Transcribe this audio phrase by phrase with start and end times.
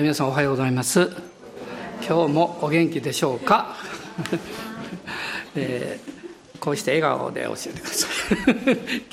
[0.00, 1.10] 皆さんおはようございます。
[2.00, 3.76] 今日もお元気でしょうか、
[5.54, 8.10] えー、こうして笑顔で教えてください。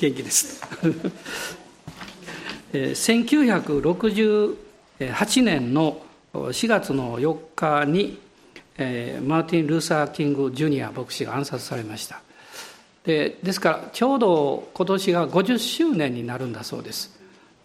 [0.00, 0.62] 元気です、
[2.72, 4.56] えー、
[4.98, 6.00] 1968年の
[6.32, 8.18] 4月の4日に、
[8.78, 12.22] えー、マーティン・ルーサー・キング・ジュニア牧師が暗殺されました。
[13.04, 17.19] でですからちょうど今年が50周年になるんだそうです。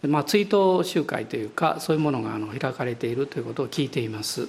[0.06, 4.48] まあ、追悼集会というかそういうものがあの開かれているということを聞いています。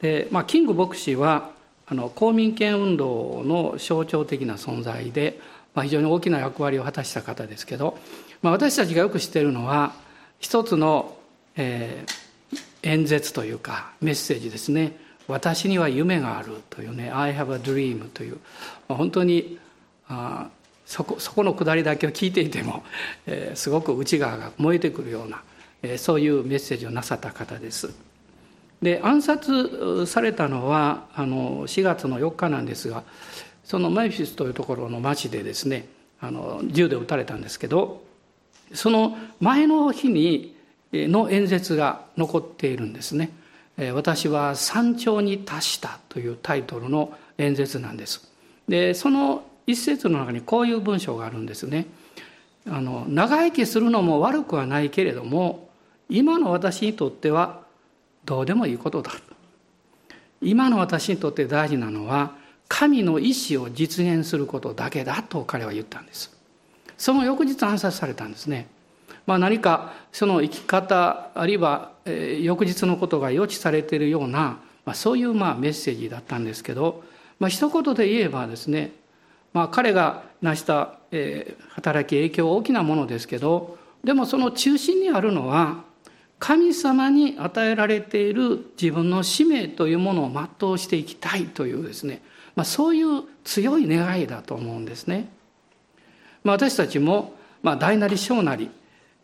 [0.00, 1.50] で、まあ、キング牧師は
[1.86, 5.38] あの公民権運動の象徴的な存在で、
[5.74, 7.98] まあ、非常に大きな役割を果たした方ですけど、
[8.40, 9.92] まあ、私たちがよく知っているのは
[10.38, 11.16] 一つの、
[11.56, 14.96] えー、演説というかメッセージですね
[15.28, 18.38] 「私には夢がある」というね「I have a dream」という、
[18.88, 19.58] まあ、本当に
[20.08, 20.48] あ
[20.92, 22.84] そこそこのくだりだけを聞いていても、
[23.26, 25.42] えー、すごく内側が燃えてくるような、
[25.82, 27.94] えー、そういうメッセージをなさった方です。
[28.82, 33.04] で暗殺されたのはあの4月の4日なんですが
[33.64, 35.88] そのメフィスというところの町でですね
[36.20, 38.04] あの銃で撃たれたんですけど
[38.74, 40.54] その前の日に
[40.92, 43.30] の演説が残っているんですね。
[43.94, 48.30] 私は山頂に達したというタイトルの演説なんです。
[48.68, 51.86] でその一節の中にこういう文章があるんですね。
[52.68, 55.68] あの長生きするのも悪くはないけれども
[56.08, 57.62] 今の私にとっては
[58.24, 59.10] どうでもいいことだ。
[60.40, 62.36] 今の私にとって大事なのは
[62.68, 66.30] 神の意志を実現することだけだと彼は言ったんです。
[66.96, 68.68] その翌日暗殺されたんですね、
[69.26, 77.02] まあ、何かその生き方あるいは、えー、翌日のことが予知されているような、まあ、そういうまあメッセージだったんですけど、
[77.40, 78.92] まあ一言で言えばですね
[79.52, 85.84] まあ、彼が成した、えー、働き影響は大きなものですけどでもその中心にあるのは
[86.38, 92.22] 神様に与えられている自分の使命というものを全うしていきたいというですね、
[92.56, 95.28] まあ、そういう強い願いだと思うんですね。
[96.42, 98.70] まあ、私たちも、まあ、大なり小なり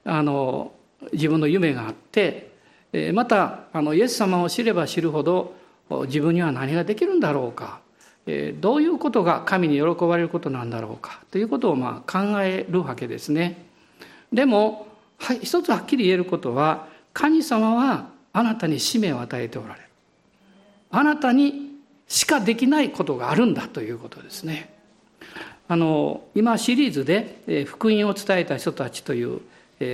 [0.04, 0.72] あの
[1.12, 2.48] 自分の夢があって
[2.92, 5.54] えまたあのイエス様を知れば知るほど
[6.06, 7.80] 自分には何ができるんだろうか
[8.26, 11.20] どういうことが神に喜ばれることなんだろうか？
[11.30, 13.66] ということをまあ考えるわけですね。
[14.32, 19.86] でも、はい、一つはっきり言えることは神様はあなたに使命を与えておられる。
[20.90, 24.74] あなたにしかできないことがあるんだということですね。
[25.68, 29.40] あの今シリーズで福音を伝えた人たちという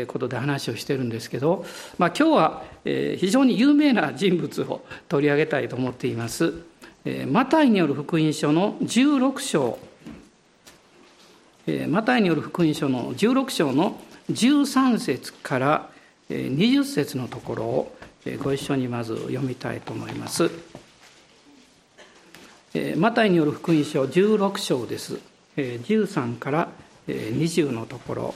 [0.07, 1.65] ことで話をしてるんですけど、
[1.99, 6.55] まあ、今日は非常に有名な人物を取り上げたいと思っています。
[7.31, 9.79] マタイによる福音書の16章
[11.89, 14.01] マタイによる福音書の16章の
[14.31, 15.91] 13節から
[16.31, 17.97] 20節のところを
[18.43, 20.51] ご一緒にまず読みたいと思います。
[22.97, 25.19] マタイによる福音書16章です。
[25.59, 26.69] 13から
[27.07, 28.35] 20のところ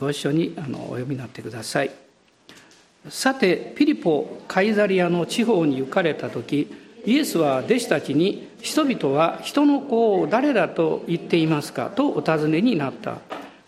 [0.00, 1.92] ご一緒にお読みになってください。
[3.08, 6.77] さてピリポカイザリアの地方に行かれた時
[7.08, 11.88] イエスは弟子たちに人々は人の子を誰だと言っていますか？
[11.88, 13.16] とお尋ねになった。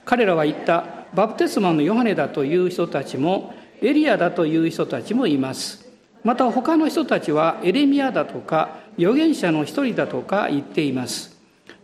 [0.04, 1.06] 彼らは言った。
[1.14, 5.88] バプテスマのヨハネだという人たちもエリアだという人たちもいます。
[6.22, 11.34] また他の人たちはエレミアだとか預言者の一人だとか言っています。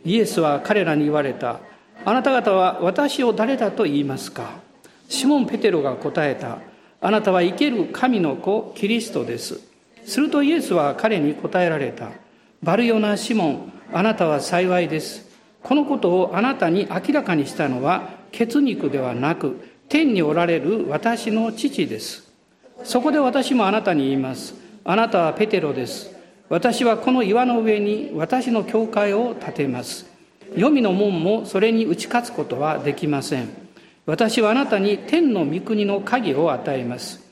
[0.05, 1.61] イエスは彼らに言われた。
[2.05, 4.61] あなた方は私を誰だと言いますか？
[5.09, 6.59] シモン・ペテロが答えた。
[7.01, 9.75] あなたは生ける神の子キリストです。
[10.07, 12.11] するとイエスは彼に答えられた。
[12.63, 15.27] バルヨナ・シモン、あなたは幸いです。
[15.63, 19.59] このことをあなたに明らかにしたのは血肉ではなく、
[19.89, 22.33] 天におられる私の父です。
[22.85, 24.55] そこで私もあなたに言います。
[24.85, 26.15] あなたはペテロです。
[26.49, 30.07] 私はこの岩の上に私の教会を建てます。
[30.55, 33.49] 黄泉の門もそれに打ち勝つことはできません。
[34.07, 37.26] 私はあなたに天の御国の鍵を与えます。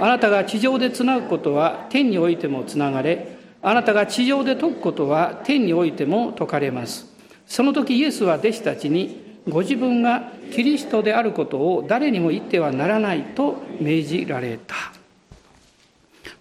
[0.00, 7.06] あなたが地上でつなぐことは天においてもつながれ、あなたが地上で解くことは天においても解かれます。
[7.46, 14.74] その時イエスは弟子たちに、ご自分がキリストであることを誰にも言ってはならないと命じられた。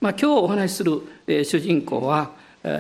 [0.02, 1.02] まあ、今日お話しする
[1.46, 2.32] 主人公は、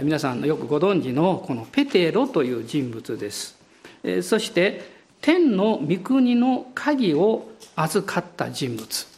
[0.04, 3.58] 皆さんのよくご存知のこのペテロという人物です。
[4.22, 4.82] そして
[5.22, 9.17] 天の御国の鍵を預かった人物。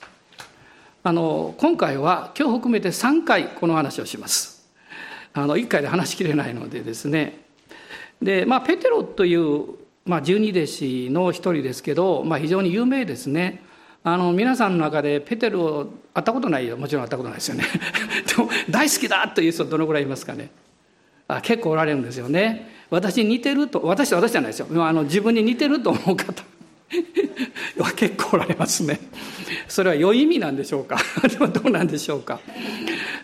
[1.02, 4.68] あの今回は今日含めて3回この話をします。
[5.34, 7.40] あの1回で話しきれないのでですね。
[8.22, 9.66] でまあペテロという、
[10.06, 13.64] まあ、十二弟子の一人ですけど、まあ、非常に有名ですね。
[14.04, 16.76] あの皆さんの中でペテロ会ったことないよ。
[16.76, 17.64] もちろん会ったことないですよね。
[18.36, 20.52] でも大好きだという人どのぐらいいますかね。
[21.30, 22.78] あ結構おられるんですよね。
[22.90, 24.86] 私に似てると私私じゃないですよ。
[24.86, 26.44] あの自分に似てると思う方。
[27.96, 29.00] 結構おられますね。
[29.68, 30.98] それは良い意味なんでしょうか？
[31.54, 32.40] どうなんでしょうか？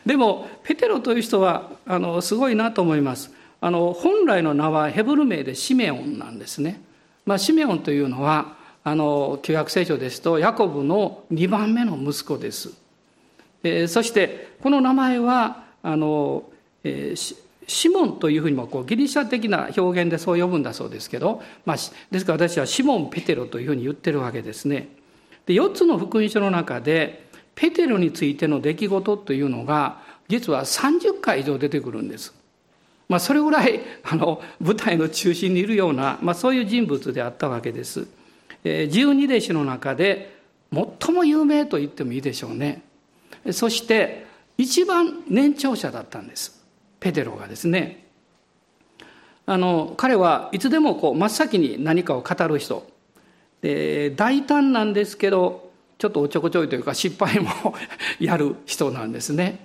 [0.06, 3.32] でもペテロという人はあのすごいなと思います。
[3.62, 6.82] あの本来の名はヘブル名でシメオンなんですね、
[7.26, 12.74] まあ、シメオンというのはあの旧約聖書ですとヤコブの2番目の息子です、
[13.64, 16.44] えー、そしてこの名前はあの、
[16.84, 17.36] えー、
[17.68, 21.78] シモンというふうにもこうギリシャ的な表現でそう呼ぶんだそうですけど、まあ、
[22.12, 24.90] ですから私はシモン・ペテロというふうに言ってるわけですね。
[25.46, 32.34] で4つの福音書の中でペテロについての出来事というのが実は30回以上出てくるんです。
[33.08, 38.08] まあ、それぐらいあの舞台の中心にいるような、まあ、そういう人物であったわけです。
[38.64, 40.36] 十二弟子の中で
[41.00, 42.82] 最も有名と言ってもいいでしょうね
[43.52, 44.26] そして
[44.58, 46.55] 一番年長者だったんです
[47.06, 48.04] ペテロがですね
[49.46, 52.88] あの彼はいつでもこう真っ先に何かを語る人。
[53.62, 55.70] で大胆なんですけど
[56.00, 57.52] ちょっとおちょこちょいというか失敗も
[58.20, 59.60] やる人なんですね。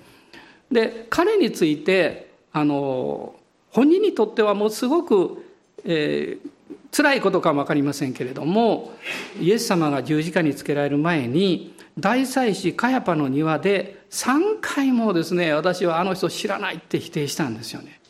[0.71, 3.35] で彼についてあの
[3.71, 5.43] 本人にとってはもうすごく、
[5.87, 8.93] えー、辛いことかも分かりませんけれども
[9.41, 18.01] イエス様が十字架につけられる前に大祭司カヤパの庭で3回もですね私はあの人知らないって否定したんですよね。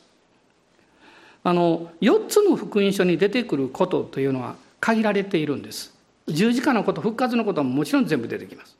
[1.43, 5.95] あの4つの福音書に出てくることというのは限られているんです。
[6.29, 8.77] 十字架のこと復活のことももちろん全部出てきます。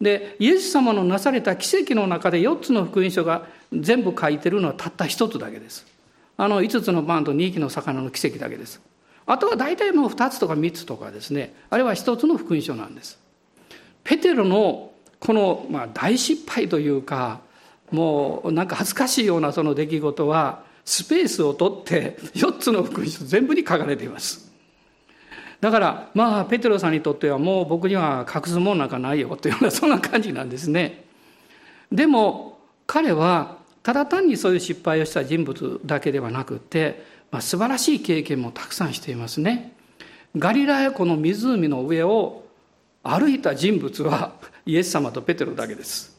[0.00, 5.86] でイエス様のなされた奇跡の中で4つの福音書が全部書いてるのはたった1つだけです。
[6.36, 8.80] あの5つのパンと2匹の魚の奇跡だけです。
[9.26, 13.18] あとは大体もう2つとか3つとかですねあれは1つの福音書なんです
[14.04, 14.92] ペテロの
[15.26, 17.40] この、まあ、大失敗というか
[17.90, 24.52] もうなんか恥ずかしいようなその出来事はスペースを取って4つの福音書全部に書かれています
[25.60, 31.04] だからまあペテロさんにとってはもう僕には隠すもんなんかないよというようなそんな感じなんですね
[31.90, 39.72] でも彼はただ単にそういう失敗をした人物だけではなくてまあ、素晴らしい経験もたくさんしていますね。
[40.36, 42.44] ガリラヤ湖の湖の上を
[43.02, 44.34] 歩いた人物は
[44.66, 46.14] イエス様とペテロだけです。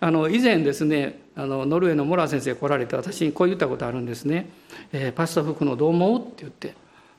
[0.00, 4.50] あの以前ですねあのノルウェーのモラー先生来られて私にこう言ったことあるんですね
[4.92, 6.74] 「えー、パスタ服のどう思う?」って言って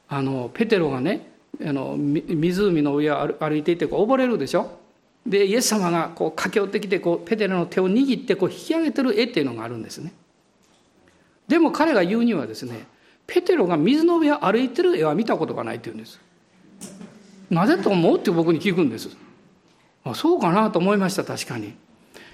[0.07, 1.31] あのペテロがね
[1.65, 4.80] あの湖の上を歩いていてこう溺れるでしょ？
[5.25, 10.13] でイエス様がこう駆け寄ってきてこうペテロの手を握ってこう引き上げてる絵っていうのがあるんですね。
[11.48, 12.86] でも彼が言うにはですね
[13.25, 16.19] ペテロが水の上を歩いてる絵は見たことがないって言うんです
[17.50, 18.19] なぜと思う？
[18.19, 19.16] って僕に聞くんです
[20.03, 21.75] あそうかなと思いました確かに。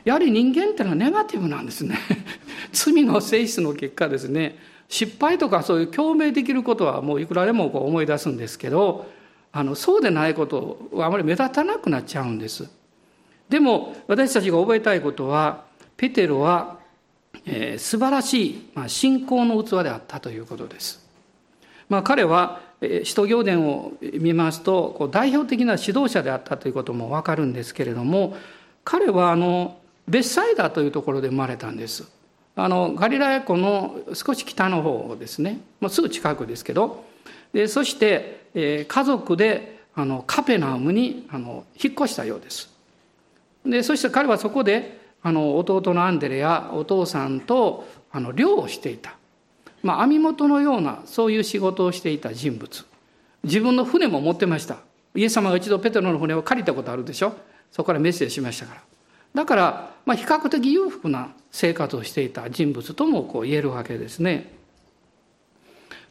[0.05, 1.97] やはり人間ってのはネガティブなんですね。
[2.71, 4.57] 罪の性質の結果ですね。
[4.87, 9.05] 失敗とかそういう共鳴できることはもういくらでもこう思い出すんですけど
[9.51, 12.69] あのそうでないことはあまり目立たなくなっちゃうんです。
[13.49, 15.65] でも私たちが覚えたいことは
[15.97, 16.79] ペテロは
[17.45, 21.05] えー、素晴らしい、まあ、信仰の器であったということです。
[21.87, 28.37] まあ、彼は使徒行伝を見ますとこう代表的な指導者であったということも分かるんですけれども
[28.85, 29.77] 彼はあの
[30.07, 32.09] ベッサイダというところで生まれたんです。
[32.55, 37.05] あのガリラヤ湖の少し北の方ですね、まあ、すぐ近くですけど
[37.53, 42.69] でそして、えー、家族であのカペナウムにあの引っ越したようです。
[43.65, 49.17] でそして彼はそこであの弟のアンデレやお父さんとあの漁をしていた、
[49.83, 52.85] まあ、網元のようなそういう仕事をしていた人物。
[53.43, 54.77] 自分の船も持ってました。
[55.15, 57.33] イエス様が一度ペテロの船を借りたことあるでしょ。
[57.71, 58.81] そこからメッセージしましたから。
[59.33, 64.51] だから、まあ、比較的裕福な生活をしていた人物ともこう言えるわけですね。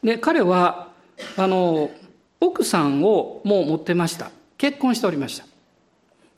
[0.03, 0.89] で彼は
[1.37, 1.91] あの
[2.41, 4.31] 奥さんをもう持ってました。
[4.57, 5.45] 結婚しておりました。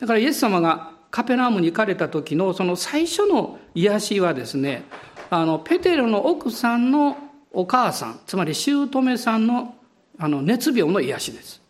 [0.00, 4.84] だからイエス様がカペナームに行かれた時のその最初の癒しはですね
[5.30, 7.16] あのペテロの奥さんの
[7.52, 9.76] お母さんつまり姑さんの
[10.18, 11.62] あの熱病の癒しです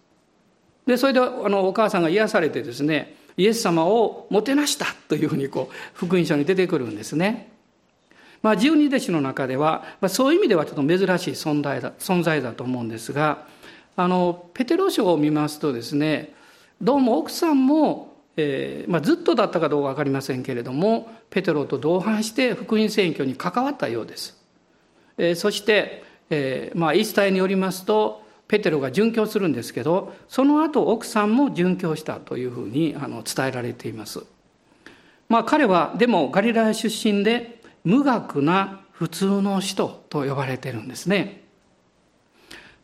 [0.84, 7.48] でそれであのお母さんが癒されてですねイエス様をもてなしたというふうにこう福音書に出てくるんですね。
[8.42, 13.46] まあ、十二弟子の中では、まあ、そういう意味ではちょっと珍しい存在だ存在だと思うんですが
[13.96, 16.32] あのペテロ書を見ますとですね
[16.80, 24.40] どうも奥さんもえーまあ、ずっとだったかどうか分かりませんけれどもペテロと同伴して福音選挙に関わったようです、
[25.18, 34.24] えー、そして、えーまあ、イスターによりますとペテロが殉教するんですけどその後奥さんも殉教したというふうにあの伝えられています。
[35.28, 41.44] まあ彼はでもガリラヤ出身で無学な普通の人と呼ばれてるんですね。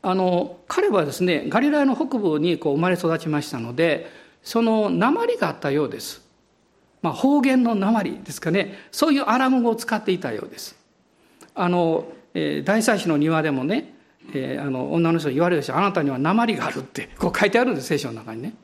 [0.03, 4.07] あの彼はですねガリラヤの北部にこう生まれ育ちましたので
[4.47, 6.23] その鉛があったようです。
[7.03, 10.77] まあ、方言の鉛ですかねそういうアラム語を使っていたようです。
[11.55, 13.93] あの、えー、大祭司の庭でもね
[14.33, 18.55] えー、あの女の人に言われるしあなたには鉛があるってこう書いてあるんです聖書の中にね。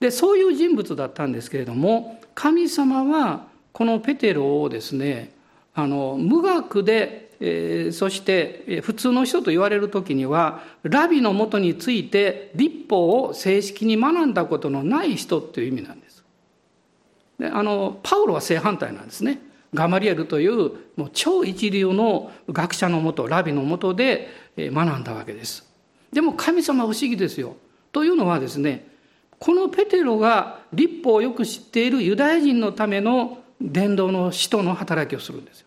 [0.00, 5.32] でそういう人物だったんですけれども神様はこのペテロをですね
[5.74, 16.24] あの無学で、えー、そして普通の人と言われる時にはラビのもとについて立法を正式に学んだことのない人っていう意味なんです。
[17.38, 19.42] であのパウロは正反対なんですね。
[19.74, 25.70] ガマリエルというもう超一流の学者のもとラビのもとで学んだわけです。
[26.14, 27.56] でも神様不思議ですよ。
[27.92, 28.88] というのはですね
[29.38, 35.66] このペテロが立法をよく知っているユダヤ人のための伝道の使徒の働きをするんですよ。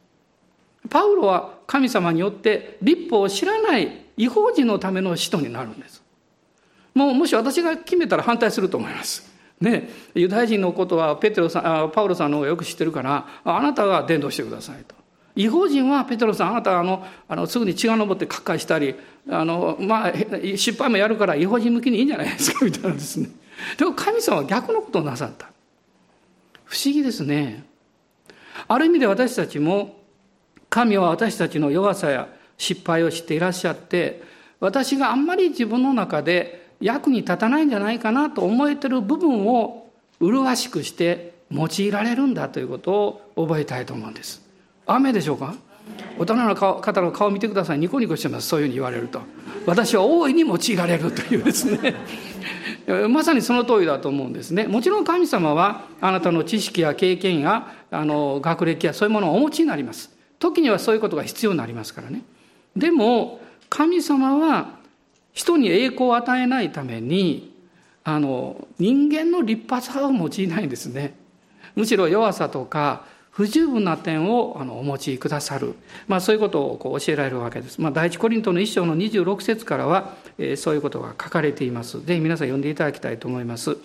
[0.89, 6.01] パウロは神様によって立法を知らない違法人のための使徒になるんです。
[6.95, 9.29] もうもし私が決めたら反対すると思います。
[9.61, 14.95] ね、ユダヤ人のことはペテロさんパウロさんの方がよく知ってるからあなたが伝道してくださいと。
[15.35, 18.95] 違法人はペテロさんあなたはあのあのすぐに血が上って喝会したり
[19.29, 20.13] あの、まあ、
[20.55, 23.29] 失敗もやるから違法人向きにいいんじゃないですかみたいなですね。
[23.77, 25.49] でも神様は逆のことをなさった。
[26.65, 27.65] 不思議ですね。
[28.67, 29.96] ある意味で私たちも
[30.69, 34.21] 神は私たちの弱さや失敗を知っていらっしゃって
[34.59, 44.41] 私があんまり自分の中で役に立たないんじゃないかなと思えてる部分を麗しくして用いられるんだということを覚えたいと思うんです。
[44.85, 45.55] 雨でしょうか？
[46.17, 47.79] 大人の方の顔を見てください。
[47.79, 48.47] ニコニコしてます。
[48.47, 49.21] そういうふうに言われると。
[49.65, 51.95] 私は大いに用いられるというですね。
[53.09, 54.65] まさにその通りだと思うんですね。
[54.65, 60.16] もちろん神様はあなたの知識や経験やあの学歴やそういうものをお持ちになります。
[60.39, 62.21] 時にはそういうことが必要になりますからね
[62.75, 63.39] でも
[63.69, 64.77] 神様は
[65.33, 67.53] 人に栄光を与えないために
[68.03, 71.15] あの人間の立派さを用いないんですね
[71.75, 73.05] むしろ弱さとか
[73.37, 75.75] 不十分な点をあのお持ちくださる、
[76.07, 77.79] まあ、そういうことをこう教えられるわけです。
[77.79, 82.03] まあ、第一コリントの一章の26節からは、えー、そういうことが書かれています。
[82.03, 83.77] ぜひ皆さん読んでいただきたいと思います。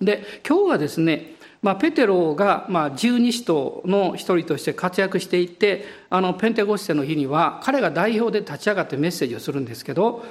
[0.00, 10.24] で今日はですね、まあ、ペテロが、まあ、十二使徒の一人として活躍していてあのペンテゴステの日には彼が代表で立ち上がってメッセージをするんですけど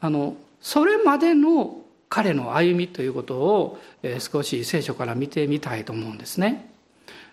[0.00, 1.78] あのそれまでの
[2.08, 6.70] 彼の歩みということを、えー、少し聖書から見てみたいと思うんですね。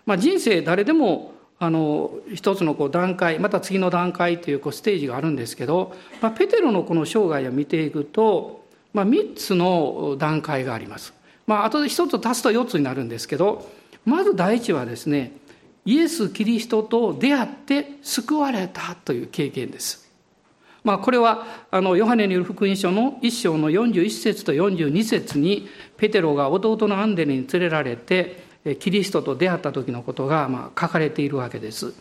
[0.04, 11.14] まあ、人生誰でもあの一つのこう段階また次の段階というこうステージがあるんですけど、まあ、ペテロのこの生涯を見ていくと、まあ、3つの段階があります。
[11.46, 13.70] まあ後で1つ足すと4つになるんですけど
[14.04, 15.32] まず第一はですね
[15.84, 20.04] イエス・キリストと出会って救われたという経験です。
[20.82, 28.44] まあ、これはあのヨハネによる福音書の1章の41節と42節にペテロが弟のアンデレに連れられて
[28.80, 31.94] キリストと出会った時のことがまあ書かれているわけです。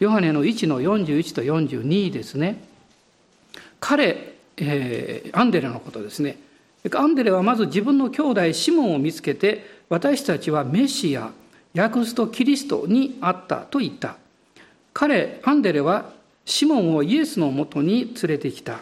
[0.00, 2.64] ヨハネの1の41と42ですね。
[3.80, 6.38] 彼、えー、アンデレのことですね。
[6.90, 11.30] アンデレはまず自分の兄弟シモンを見つけて私たちはメシア
[11.76, 14.16] 訳すとキリストにあったと言った。
[14.92, 16.12] 彼アンデレは
[16.44, 18.80] シモンをイエスのもとに連れてきた。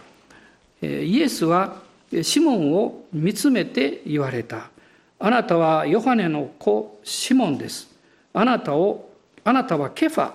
[0.82, 1.76] イエスは
[2.22, 4.70] シモンを見つめて言われた。
[5.18, 7.88] あなたはヨハネの子シモンです。
[8.32, 9.10] あなたを、
[9.44, 10.32] あなたはケファ、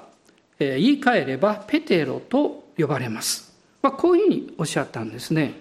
[0.60, 3.54] 言い換えればペテロと呼ばれます。
[3.82, 5.56] まあ、こういうふうにおっしゃったんですね。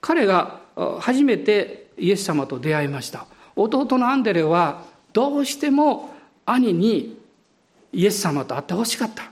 [0.00, 0.60] 彼が
[1.00, 3.26] 初めてイエス様と出会いました。
[3.56, 6.14] 弟のアンデレはどうしても
[6.44, 7.18] 兄に
[7.92, 9.30] イエス様と会ってほしかった。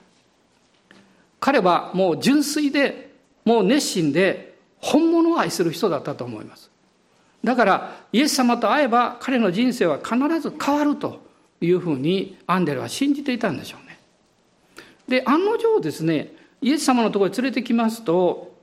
[1.41, 3.13] 彼はもう純粋で、
[3.45, 6.71] もう熱心で本物を愛する人だったと思います。
[7.45, 11.23] だからイエス様と会えば彼の人生は必ず変わると
[11.61, 13.99] いうふうにアンデルは信じていたんでしょうね。
[15.07, 16.33] で案の定ですね
[16.63, 18.55] イエス様のところに連れてきますと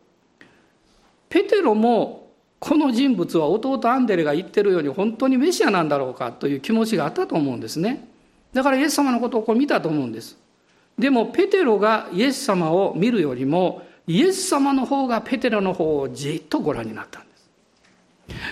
[1.29, 2.20] ペテロも
[2.61, 8.07] この人物は弟アンデレが言ってるように本当にメシアなんだろうかという気持ちがあったと思うんですね。
[8.53, 10.37] だからイエス様のことをこう見たと思うんです。
[10.97, 17.49] でもペテロがイエス様を見るよりもイエス様の方がペテロの方をじっとご覧になったんです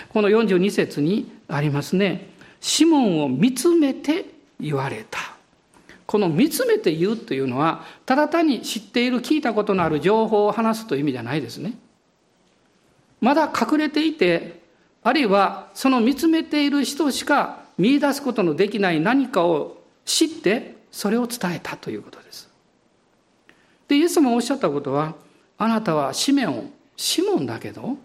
[0.08, 2.30] この42節にありますね。
[2.60, 4.26] シモンを見つめて
[4.58, 5.20] 言われた。
[6.06, 11.74] この見つめて言うというのは、ただ単に知っている、聞いたことのある情報を話すという意味じゃないですね。
[13.20, 14.60] まだ隠れていて、
[15.02, 22.50] あるいはその見つめている人しか見出すことのできない何かを知ってそれを伝えたということです。
[23.88, 25.14] で、イエス様おっしゃったことは、
[25.58, 27.96] あなたはシメオン、シモンだけど、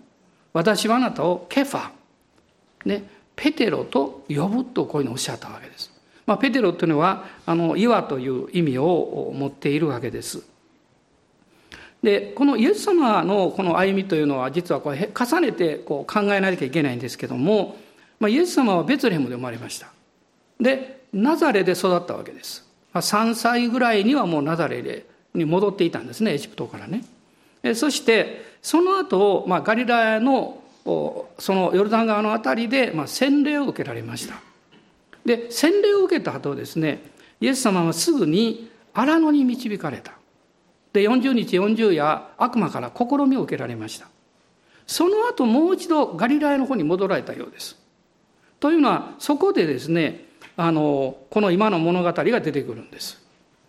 [0.53, 1.89] 私はあなたをケファ、
[2.85, 3.03] ね、
[3.35, 5.91] ペテロと呼ぶとこういうのをおっしゃったわけです。
[6.25, 10.43] まあ、ペテロというのは、あの、岩という意味を持っているわけです。
[12.05, 17.77] で、このイエス様のこの歩みというのは、実はこれ重ねてこう考えなきゃいけないんですけども、
[18.19, 19.87] まあ、イエス様はベツレヘムで生まれました。
[20.59, 22.63] で、ナザレで育ったわけです。
[22.93, 27.03] まあ、3歳ぐらいにはもうナザレに戻っていたんですね、エジプトからね。
[27.73, 34.35] そして、その後、まあ、ガリラヤのそのヨルダン川のあたりで、まあ、洗礼を受けられました。
[35.25, 37.01] で、洗礼を受けた後ですね、
[37.41, 40.11] イエス様はすぐに荒野に導かれた。
[40.95, 44.07] で、40日40夜、悪魔から試みを受けられました。
[44.87, 47.77] その後、もう一度ガリラヤの方に戻られたようです。
[48.61, 50.25] というのは、そこでですね、
[50.55, 53.21] あの、この今の物語が出てくるんです。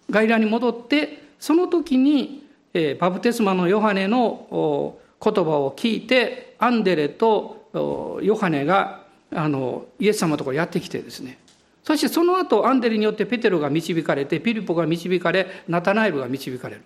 [0.08, 9.02] ガリラに戻って、その時に、えー、バプテスマのヨハネの言葉を聞いて、アンデレとヨハネが
[9.32, 11.38] あのイエス様のところやってきてですね、
[11.82, 16.82] そしてその後アンデレによってペテロが導かれて、ピリポが導かれ、ナタナエルが導かれる。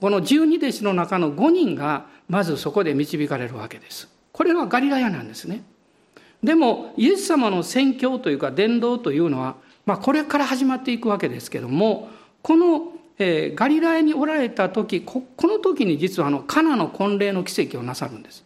[0.00, 4.08] この十二弟子の中の5人がまずそこで導かれるわけです。
[4.32, 5.62] これはガリラヤなんですね。
[6.42, 12.10] でも、イエス様の宣教というか伝道というのは、まあこれから始まっていくわけですけども、
[12.42, 18.44] このえー、ガリラヤにおられた時この時に実はあのカナの婚礼の奇跡をなさるんです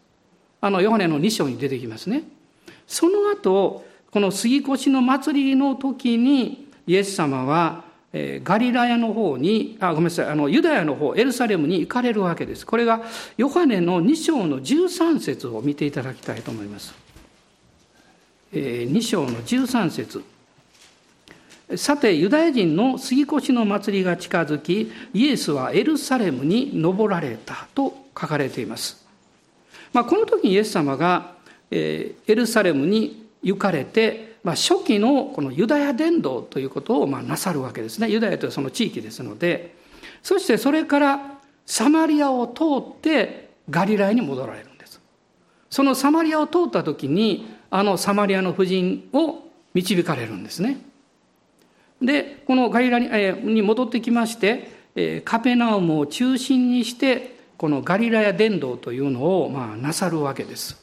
[0.61, 2.25] あのヨハネの2章に出てきますね
[2.87, 12.66] その後この杉越の祭りの時にイエス様は、え、ガリラヤの方にあごめんなさいあのユダヤの方エルサレムに行かれるわけです。
[12.66, 13.02] これが
[13.37, 16.95] ヨハネの2章の13節を見ていただきたいと思います、
[18.52, 20.23] えー、2章の13節。
[21.76, 29.06] さてユダヤ人の杉越の祭りが近づきイエスはエルサレムに登られたと書かれています、
[29.95, 31.32] まあ、この時にイエス様が
[31.73, 38.09] えエルサレムに行かれて、まあ、初期のこのユダヤ伝道ということをまあなさるわけですね。
[38.09, 39.81] ユダヤというその地域ですので。
[40.23, 45.00] そしてそれからサマリアを通ってガリラヤに戻られるんです。
[45.71, 50.78] そのサマリアを通った時にあのサマリアの婦人を導かれるんですね。
[52.00, 60.81] でこのガリラに戻ってきましてカペナウムを中心にしてこのガリラヤ伝道というのをまあなさるわけです。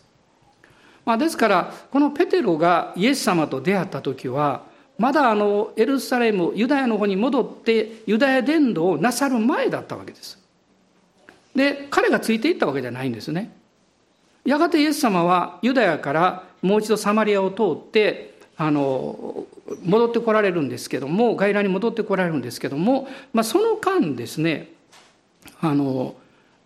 [1.10, 4.62] まあ、ですからこのペテロがイエス様と出会った時は
[5.00, 10.38] まだあのエルサレムユダヤの方に戻ってユダヤ伝道をなさる前だったわけです。
[11.56, 13.52] で彼がついていったわけじゃないんですね。
[14.46, 19.48] やがてイエス様はユダヤからもう一度サマリアを通ってあの
[19.84, 24.70] 戻ってこられるんですけども外来に戻ってこられるんですけども、まあ、その間ですね
[25.60, 26.14] あの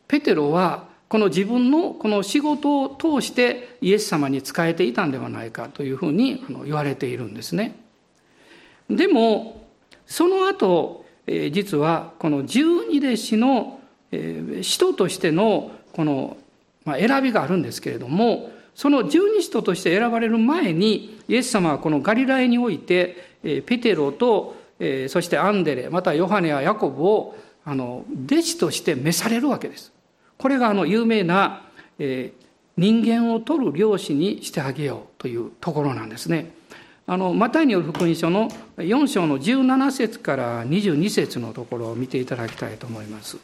[0.10, 7.76] ペテロはこの自分のこの仕事を通してイエス様に仕えていたんではないかというふうに言われているんですね。
[8.90, 9.64] でも
[10.08, 13.80] その後実はこの十二弟子の
[14.64, 16.36] 使徒としてのこの
[16.84, 24.56] 選びがあるんですけれどもその十二使徒として選ばれる前に、イエス様はこのガリラヤにおいて、ペテロと、
[25.10, 29.94] そしてアンデレ、またヨハネやヤコブを、あの、弟子として召されるわけです。
[30.38, 31.62] これがあの、有名な、
[32.00, 32.34] え
[32.76, 36.54] 人間を取る漁師にしてあげようというところなんですね。
[37.06, 43.38] あの、マタイによる福音書の4章の17節から22節のところを見ていただきたいと思います。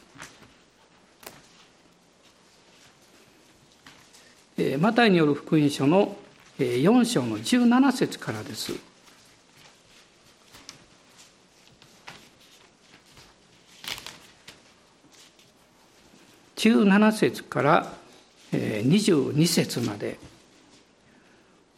[4.78, 6.16] マタイによる福音書の
[6.58, 8.89] 4章の17節からです。
[16.60, 17.92] 17節から
[18.52, 20.18] 22節まで。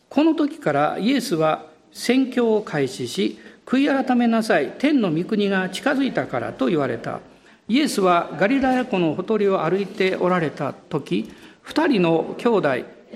[0.08, 7.20] この時からイエスは宣教を開始し悔い改めなさい天の御国が近づいたからと言われた。
[7.68, 12.68] イエスはガリラヤ湖のほとりを歩いておられた時二人の兄弟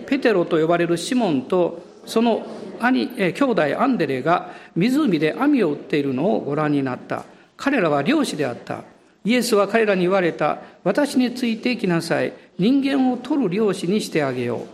[0.07, 2.46] ペテロと呼ばれるシモンとその
[2.79, 7.24] 兄兄弟アンデレが湖で網を打っているのをご覧になった。
[7.57, 8.85] 彼らは漁師であった。
[9.26, 12.32] イエスは彼らに言われた私についてきなさい。
[12.60, 14.66] 人間を取る漁師にしてあげよう。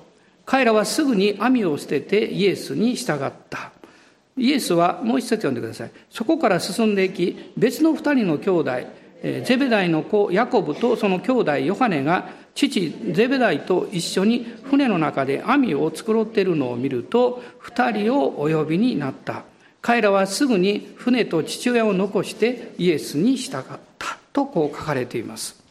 [0.45, 3.73] 彼らはすぐに網を捨ててイエスに従った。
[4.37, 5.91] イエスはもう一節読んでください。
[6.11, 8.73] そこから進んでいき別の二人の兄弟
[9.43, 19.45] ゼベダイの子ヤコブとその兄弟ヨハネが父ゼベダイと一緒に船の中で網を繕っているのを見ると二人をお呼びになった。
[19.81, 23.92] 彼らはすぐに船と父親を残してイエスに従った。
[24.33, 25.63] とこう書かれています、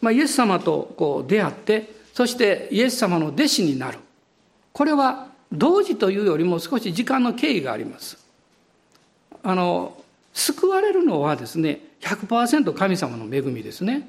[0.00, 3.98] まあ、イエス様とこう出会ってそしてイエス様の弟子になる。
[4.72, 8.16] これは同時というよりも少し時間の経緯があります。
[9.42, 9.96] あの
[10.32, 14.08] 救われるのはですね100%神様の恵みですね。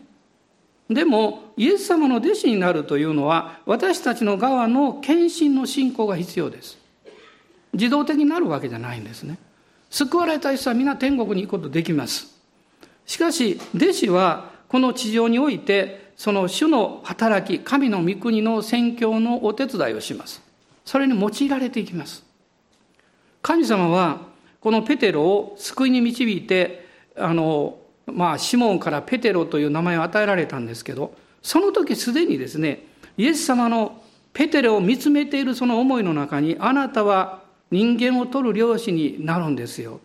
[0.89, 6.77] でもイエス様の弟子になるというのは私たちの側の献身の信仰が必要です。
[7.73, 9.37] 自動的になるわけじゃないんですね。
[9.89, 12.36] 救われた人は皆天国に行くことできます。
[13.07, 20.43] しかし弟子はこの地上においてその主の働き神の御国の宣教のお手伝いをします
[20.85, 22.23] それに用いられていきます
[23.41, 24.21] 神様は
[24.61, 32.85] このペテロを救いに導いてあのまあ、シモンからペテロという名前を与えられたんですけど、その時すでにですね、
[33.17, 34.01] イエス様の
[34.33, 39.99] ペテロを見つめているその思いの中に、あなたは人間を取る漁師になるんですよ。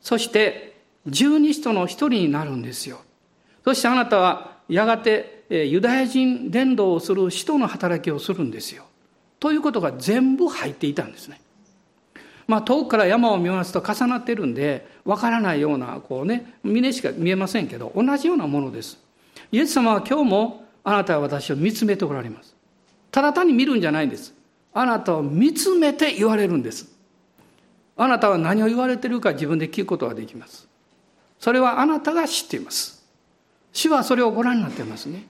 [0.00, 0.73] そして、
[1.06, 3.00] 十二使徒の一人になるんですよ。
[3.64, 8.84] そしてあなたはやがてユダヤ人伝道をする使徒の働きをするんですよ。
[9.40, 11.40] ということが全部入っていたんですね。
[12.46, 18.98] まあ、遠くから山を見ますと重なってるんでわからないようなこうね峰しか見えませんけど同じようなものです
[19.50, 22.54] イエス様は今日もあなたは私を見つめておられます
[23.10, 24.34] ただ単に見るんじゃないんです
[24.72, 26.92] あなたを見つめて言われるんです
[27.96, 30.68] あなたは何を言われてるか自分で聞くことができます
[31.44, 33.04] それはあなたが知っています
[33.74, 35.26] 主はそれをご覧になってますね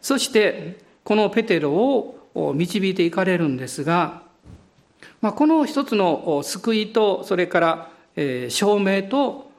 [0.00, 4.22] そしてこのペテロを導いていかれるんですが
[5.20, 7.90] まあ、この一つの救いとそれから
[8.48, 9.50] 証明と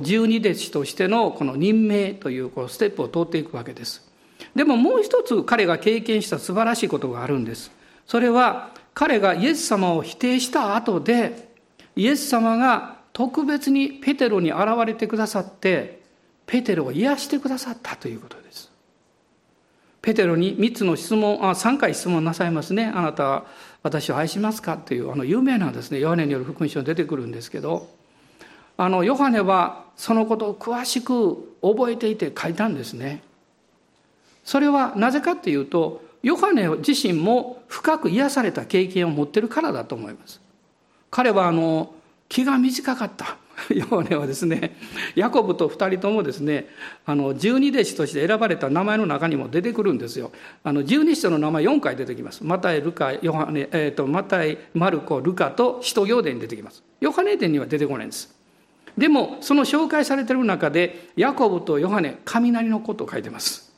[0.00, 4.08] 十二弟子としてのこの任命というこうステップを通っていくわけです。
[4.54, 7.70] でももう一つ彼が経験した素晴らしいことがあるんです。
[8.06, 11.48] それは彼がイエス様を否定した後で
[11.96, 16.00] イエス様が特別にペテロに現れてくださって
[16.46, 18.70] ペテロを癒してくださったということです。
[20.00, 22.86] ペテロに3つの質問、あ3回質問なさいますね。
[22.86, 23.46] あなたは
[23.82, 24.76] 私を愛しますか？
[24.76, 27.88] というあの有名なですねヨハネによる福音書に出てくるんですけど
[28.76, 33.22] あのヨハネはそのことを詳しく覚えていて書いたんですね。
[34.42, 40.40] それはなぜかっていうとヨハネ自身も深く癒された経験を持ってるからだと思います。
[41.10, 41.94] 彼はあの
[42.32, 43.36] 気が短かった。
[43.68, 44.74] ヨハネはですね、
[45.14, 46.66] ヤコブと二人ともですね、
[47.04, 50.32] あの、十二弟子として選ばれた名前の中にも出てくるんですよ。
[50.64, 52.42] あの、十二使徒の名前4回出てきます。
[52.42, 56.82] マタイ、ルカ、ヨハネ、えっ、ー、と、マタイ、マルコ、ルカと使徒行伝に出てきます。
[57.02, 58.34] ヨハネ伝には出てこないんです。
[58.96, 63.70] でも、その紹介されてる中で、ヤコブとヨハネ、雷の子と書いてます。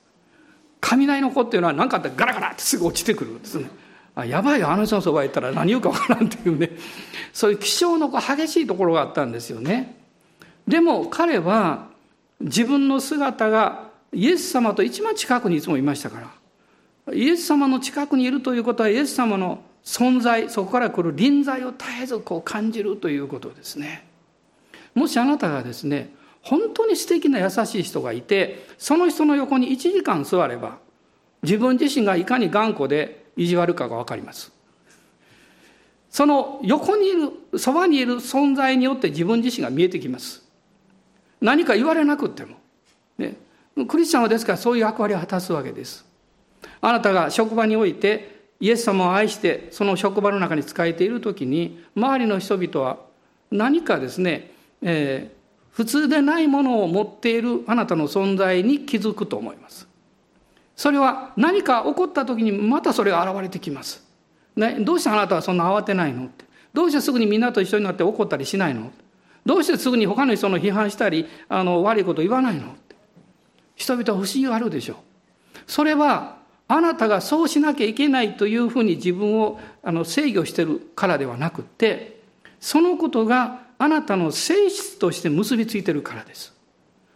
[0.81, 3.69] 雷の子っていうのは何かあったらガラガラってすぐ落ちてくるんですね。
[4.17, 6.71] あやばいよあの人のそば行ったら何言うかわからんっていうね
[7.35, 9.97] そういう気象の激しいところがあったんですよね。
[10.67, 11.89] でも彼は
[12.41, 17.15] 自分の姿がイエス様と一番近くにいつもいましたから。
[17.15, 24.07] イエス様の近くにいるということはイエス様の存在そこから来る臨在を絶えずこう感じるということですね。
[24.95, 30.79] もしあなたがですね本当に素敵な優しい人がいてその人の横に1時間座れば
[31.43, 34.54] 自分自身がいかに頑固で意地悪かが分かります。
[36.15, 40.45] その横にいる、そばにいる存在によって自分自身が見えてきます。
[41.41, 42.55] 何か言われなくても。
[43.19, 43.35] ね、
[43.89, 46.07] クリスチャンはですからそういう役割を果たすわけです。
[46.81, 52.99] あなたが職場においてイエス様を愛してその職場の中に仕えている時に周りの人々は
[53.51, 59.89] 何かですね、えー、普通でないものを持っているあなたの存在に気づくと思います。
[60.77, 64.14] それは何か起こった時にまたそれが現れてきます。
[64.57, 66.27] どうしてあなたはそんな慌てないの？
[66.27, 66.45] って。
[66.73, 68.93] どうしてすぐにみんなと一緒になって怒ったりしないの？
[69.45, 72.69] どうしてすぐに他の人の批判したり、あの、悪いこと言わないの？
[72.69, 72.97] って
[73.77, 74.97] 人々は不思議があるでしょう。
[75.67, 82.23] それは、あなたがそうしなきゃいけないというふうに自分をあの制御してるからではなくて、
[82.59, 86.55] そのことがあなたの性質として結びついてるからです。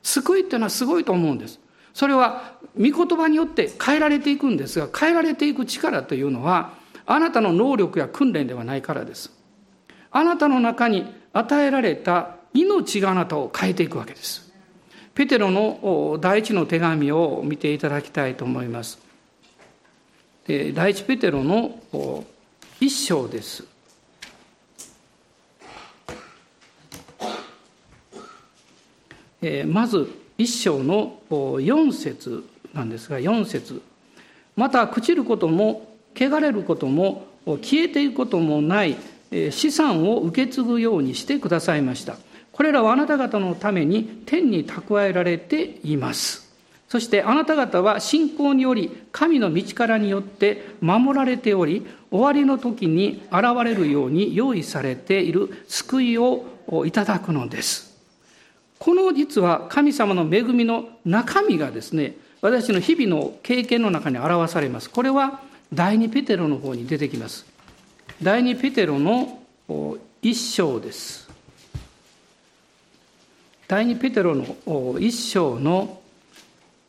[0.02, 1.60] 救いっていうのはすごいと思うんです。
[1.94, 6.74] それは御言葉によって変えられていくんですが変えられていく力というのは
[7.10, 9.32] あなたの能力や訓練ではないからです。
[10.10, 14.52] あなたの中に与えられた命があなたを変えていくわけです。
[15.14, 18.98] ペテロの第一の手紙を見ていただきたいと思います。
[20.46, 21.80] 第一ペテロの
[22.78, 23.64] 一章です。
[29.66, 32.44] まず一章の4節
[32.74, 33.80] なんですが4節。
[34.56, 35.87] また朽ちることも
[36.18, 38.96] 汚れることも消えていくこともない
[39.50, 42.16] 資産を受け継ぐようにしてくださいました。
[42.52, 46.48] これらはあなた方のために天に蓄えられています。
[46.88, 56.46] そしてあなた方は信仰により神の道からによって守られており終わりの時に現れるように用意されている救いを
[56.86, 57.94] いただくのです。
[58.78, 64.88] この実は神様の恵みの中身がですね私の日々の経験の中に表されます。
[64.88, 65.40] これは
[65.72, 67.44] 第二ペテロの方に出てきます。
[68.22, 69.38] 第二ペテロの
[70.22, 71.28] 一章です。
[73.66, 76.00] 第二ペテロの一章の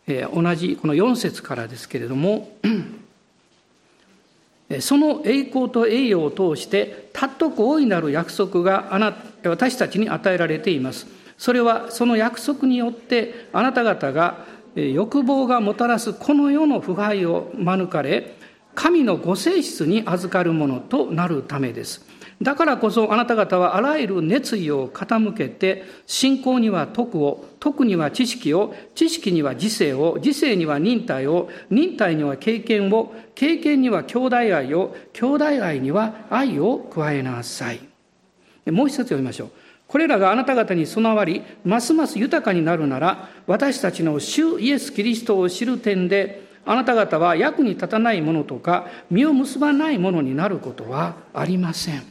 [0.08, 2.52] 同じこの4節からですけれども
[4.80, 9.14] その栄光と栄誉を通して尊く大いなる約束があな
[9.44, 11.06] 私たちに与えられています。
[11.38, 18.39] それはその約束によってあなた方が欲望がもたらすこの世の腐敗を免れ
[18.80, 22.06] 神のご性質に預かるものとなるためです。
[22.42, 37.82] だからこそあなた方はあらゆる熱意を傾けて信仰には徳を徳には知識を知識には自制を自制には忍耐を忍耐には経験を経験には兄弟愛を兄弟愛には愛を加えなさい。
[38.72, 39.52] もう一冊読みましょう。
[39.90, 52.04] これらがあなた方に備わりますます豊かになるなら私たちの主イエス・キリストを知る点であなた方は役に立たないものとか実を結ばないものになることはありません。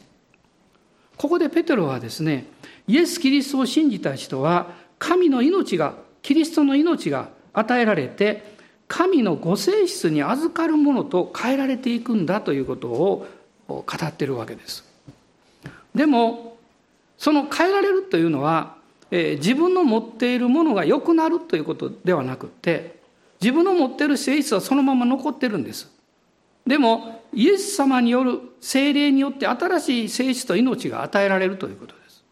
[1.15, 2.45] ここでペテロはですね
[2.85, 8.53] イエス・キリストを信じた人は神の命がキリストの命が与えられて
[8.89, 13.27] 神のご性質に預かるものと変えられていくんだということを
[13.69, 14.83] 語ってるわけです。
[15.95, 16.57] でも
[17.17, 18.75] その変えられるというのは、
[19.09, 22.98] えー、自分の持っているものが良くなるということではなくて
[23.41, 25.91] 自分の持ってる性質はそのまま残ってるんです
[26.67, 32.23] でもイエス様による精霊によって新しい性質と命が与えられるということです。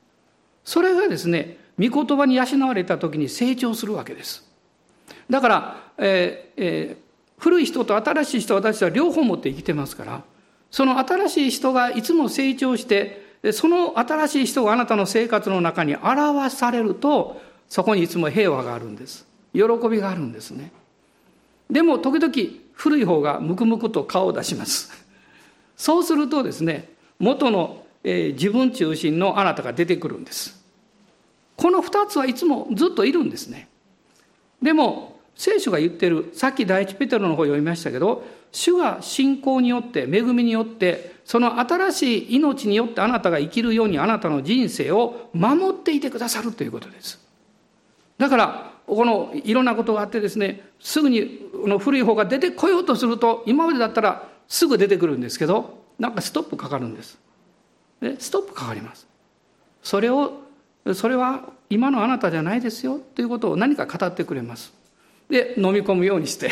[0.63, 4.47] それがですね、御言葉に養われた時に成長するわけです。
[5.29, 10.23] だから、えーえー、古い人と新しい人私は両方持って生きてますから
[10.71, 20.71] その新しい人がいつも成長してその新しい人があなたの生活の中に表されるとそこにいつも平和があるんです喜びがあるんですね
[21.69, 22.33] でも時々
[22.73, 24.91] 古い方がムクムクと顔を出します。
[25.75, 30.57] そうするとですね、元の、えー、自分中心のあなたが出てくるんです。
[31.55, 33.67] この二つはいつもずっといるんですね。
[34.61, 47.19] でも、聖書が言ってる、さっき第一ペテロの方読みましたけど、主が信仰によって、恵みによって、その新しい命によってあなたが生きるようにあなたの人生を守っていてくださるということです。
[48.17, 57.19] だから、このいろんなことがあってですね、すぐにの古い方が出てこようとすると、今までだったらすぐ出てくるんですけど、なんかストップかかるんです。
[58.01, 59.05] でストップかかります。
[59.83, 60.41] それを、
[60.93, 64.73] それは今のあなたじゃないですよということを何か語ってくれます。
[65.29, 66.49] で、飲み込むようにして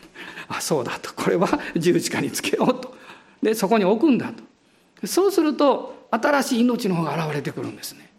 [0.48, 2.94] あ、そうだと、これは十字架につけようと。
[3.42, 5.06] で、そこに置くんだと。
[5.06, 8.10] そうすると、新しい命の方が現れてくるんですね。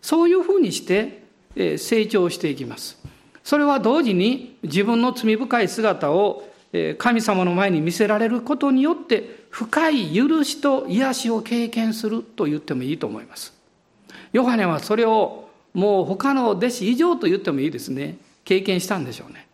[0.00, 1.27] そういうふうにして、
[1.78, 2.98] 成長していきます。
[3.42, 6.48] それは同時に自分の罪深い姿を
[6.98, 13.54] 神様の前に見せられることによって深い許しと癒しを経験すると言ってもいいと思います。
[14.32, 18.18] ヨハネはそれをもう他の弟子以上と言ってもいいですね。
[18.44, 19.46] 経験したんでしょうね。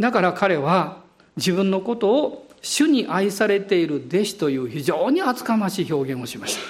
[0.00, 1.02] だから彼は
[1.36, 6.60] 自分のことを主に愛されている弟子という非常に厚かましい表現をしました。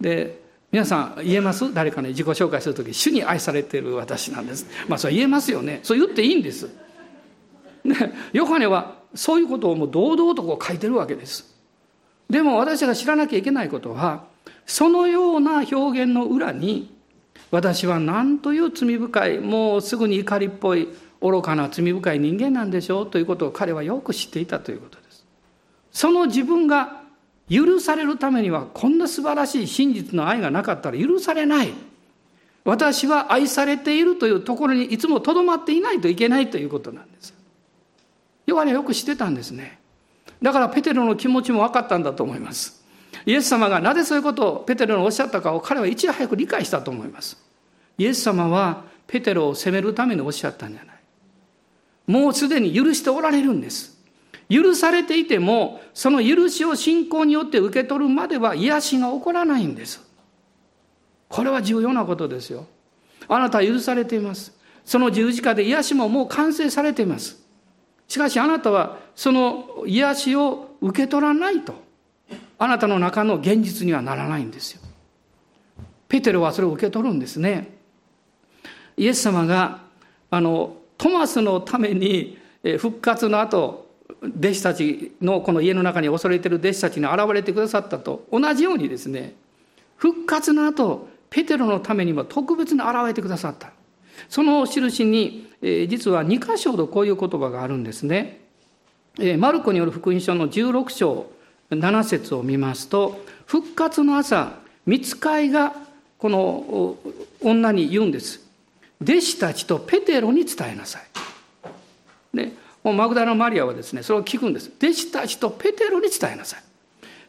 [0.00, 1.72] で、皆さん言えます？
[1.72, 4.66] 誰かに自己紹介するとき、主に愛されている私なんです。
[4.86, 5.80] まあ、それ言えますよね。
[5.82, 6.68] そう言っていいんです。
[7.84, 11.56] ね、ヨハネはそういうことをもう堂々とこう書いてるわけです。
[12.28, 14.24] でも私が知らなきゃいけないことは、
[14.66, 16.94] そのような表現の裏に、
[17.50, 20.88] 私は何という罪深い、もうすぐに怒りっぽい、
[21.22, 25.24] 愚かな罪深い人間なんでしょうということを彼はよく知っていたということです。
[25.90, 26.97] その自分が
[27.50, 31.72] 許されるためにはこんな素晴らしい真実の愛がなかったら許されない。
[32.64, 37.34] 私は愛されているというところにいつもとどまっていないといけないということなんです。
[38.46, 39.78] ヨハネよく知ってたんですね。
[40.42, 42.84] だからペテロの気持ちも分かったんだと思います。
[43.24, 47.38] イエス様がなぜそういうことをペテロにおっしゃったかを彼はいち早く理解したと思います。
[47.96, 50.96] イエス様はペテロを責めるためにおっしゃったんじゃない。
[52.06, 53.97] もうすでに許しておられるんです。
[54.50, 60.06] 許されていても、その許しを信仰によって受け取るまでは癒しが起こらないんです。
[61.28, 62.66] これは重要なことですよ。
[63.28, 64.56] あなたは許されています。
[64.84, 67.44] その十字架で癒しももう完成されています。
[68.08, 71.74] しかしあなたはその癒しを受け取らないと、
[72.58, 74.80] あなたの中の現実にはならないんですよ。
[76.08, 77.76] ペテロはそれを受け取るんですね。
[78.96, 79.80] イエス様が、
[80.30, 82.38] あの、トマスのために
[82.78, 83.87] 復活の後、
[84.22, 89.34] 弟子たちのこの家の中に恐れている弟子たちに現れてくださったと同じようにですね
[89.96, 93.72] 復活の後ペテロのためにも特別に現れてくださった。
[94.28, 98.40] その印に、えー、実は2箇所ほどこういう言葉があるんですね、
[99.18, 101.30] えー、マルコによる福音書の16章
[101.70, 104.54] 7節を見ますと復活の朝
[104.86, 105.74] 見つかいが
[106.18, 106.96] この
[107.40, 108.40] 女に言うんです。
[109.00, 111.02] 弟子たちとペテロに伝えなさい。
[112.36, 112.52] で
[112.84, 114.70] もうマグダラマリアはですねそれを聞くんです。
[114.78, 116.62] 弟子たちとペテロに伝えなさい。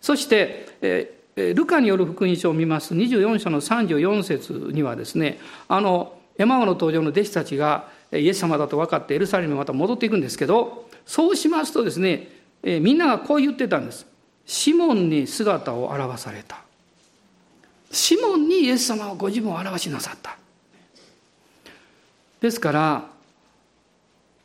[0.01, 2.93] そして、えー、ルカによる福音書を見ます。
[2.93, 12.29] 24章の34節にはですねあのエマオの登場の弟子たちがイエス様だと分かってエルサレムにまた戻っていくんですけどそうしますとですね、
[12.63, 14.05] えー、みんながこう言ってたんです。
[14.45, 16.61] シモンに姿を現された。
[17.91, 20.37] シモンにイエス様はご自分を表しなさった。
[22.41, 23.05] ですから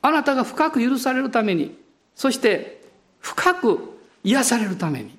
[0.05, 1.79] あなたが深く許されるために、
[2.15, 2.85] そして
[3.21, 5.17] 深く癒されるために、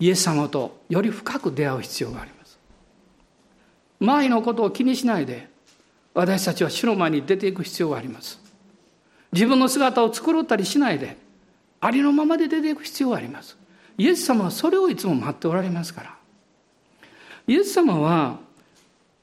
[0.00, 2.58] イエス様とより深く出会う必要があります。
[4.00, 5.48] 周りのことを気にしないで、
[6.12, 8.40] 私たちは主の前に出ていく必要があります。
[9.30, 11.16] 自分の姿を作ろったりしないで、
[11.80, 13.56] ありのままで出ていく必要があります。
[13.96, 16.16] イエス様はそれをいつも待っておられますから。
[17.46, 18.40] イエス様は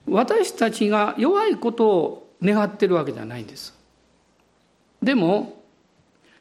[0.08, 3.77] 私たちが弱いことを願ってるわけじゃないんです。
[5.02, 5.62] でも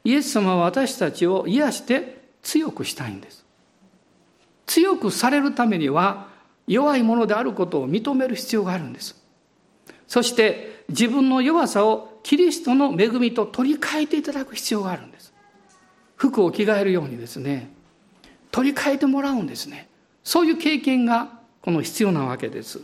[0.03, 3.45] イエス様は私たちを癒して強くしたいんです。
[4.65, 6.27] 強くされるためには
[6.67, 9.15] 弱いものであることを認める必要があるんです。
[10.07, 15.33] そして自分の弱さをキリストの恵みと取り替えていただく必要があるんです。
[16.15, 17.69] 服を着替えるようにですね
[18.51, 19.87] 取り替えてもらうんですね。
[20.23, 22.81] そういう経験がこの必要なわけです、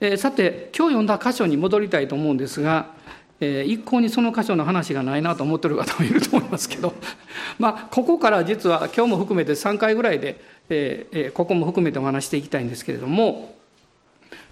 [0.00, 2.94] えー、さて今日読んだ箇所に戻りたいと思うんですが
[3.40, 6.94] えー、一向にその箇所の話がないなと思ってる方もいると思いますけど、
[7.58, 13.54] まあ、ここから実は今日も含めて3回ぐらいで、えー、ここも含めてお話していきたいんですけれども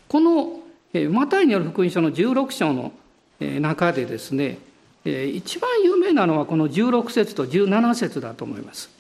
[0.09, 0.61] この、
[0.93, 2.93] えー、マタイによる福音書の16章の
[3.41, 4.59] 中でですね、
[5.05, 8.91] えー、一番有名なのはこの16節と17節だと思います。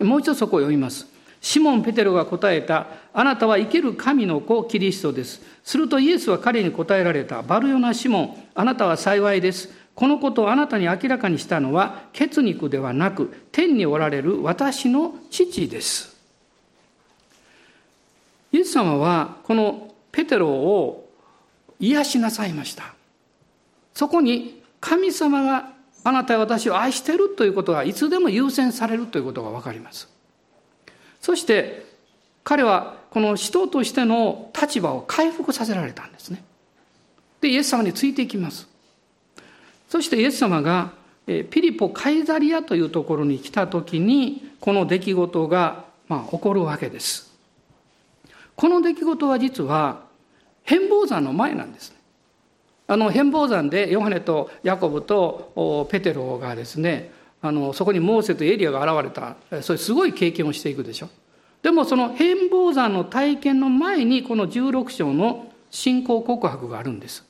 [0.00, 1.15] もう一度そこを読みます。
[1.40, 5.40] シモン・ペテロが答えた、あなたは生ける神の子、キリストです。
[5.62, 9.70] するとイエスは彼に答えられた、バルヨナ・シモン、あなたは幸いです。
[9.94, 16.16] このことをあなたに明らかにしたのは、血肉ではなく、天におられる私の父です。
[18.52, 21.08] イエス様は、このペテロを
[21.78, 22.94] 癒しなさいました。
[23.94, 25.70] そこに、神様が
[26.04, 30.08] あなたは私を愛しているということがいつでも優先されるということがわかります。
[31.26, 31.84] そして
[32.44, 36.44] 彼はこの使徒としての立場を回復させられたんですね。
[37.40, 38.68] で、イエス様についていきます。
[39.88, 40.92] そしてイエス様が
[41.26, 47.34] ピリポ・カイザリアというところに来た時にこの出来事がま起こるわけです。
[48.54, 50.02] この出来事は実は
[50.62, 51.96] 変貌山の前なんですね。
[52.86, 57.10] あの変貌山でヨハネとヤコブとペテロがですね
[57.42, 59.36] あのそこにモーセとエリアが現れた。
[59.62, 61.08] そういうすごい経験をしていくでしょ。
[61.62, 67.24] でもその変貌山の体験の前にこの16章の信仰告白があるんです。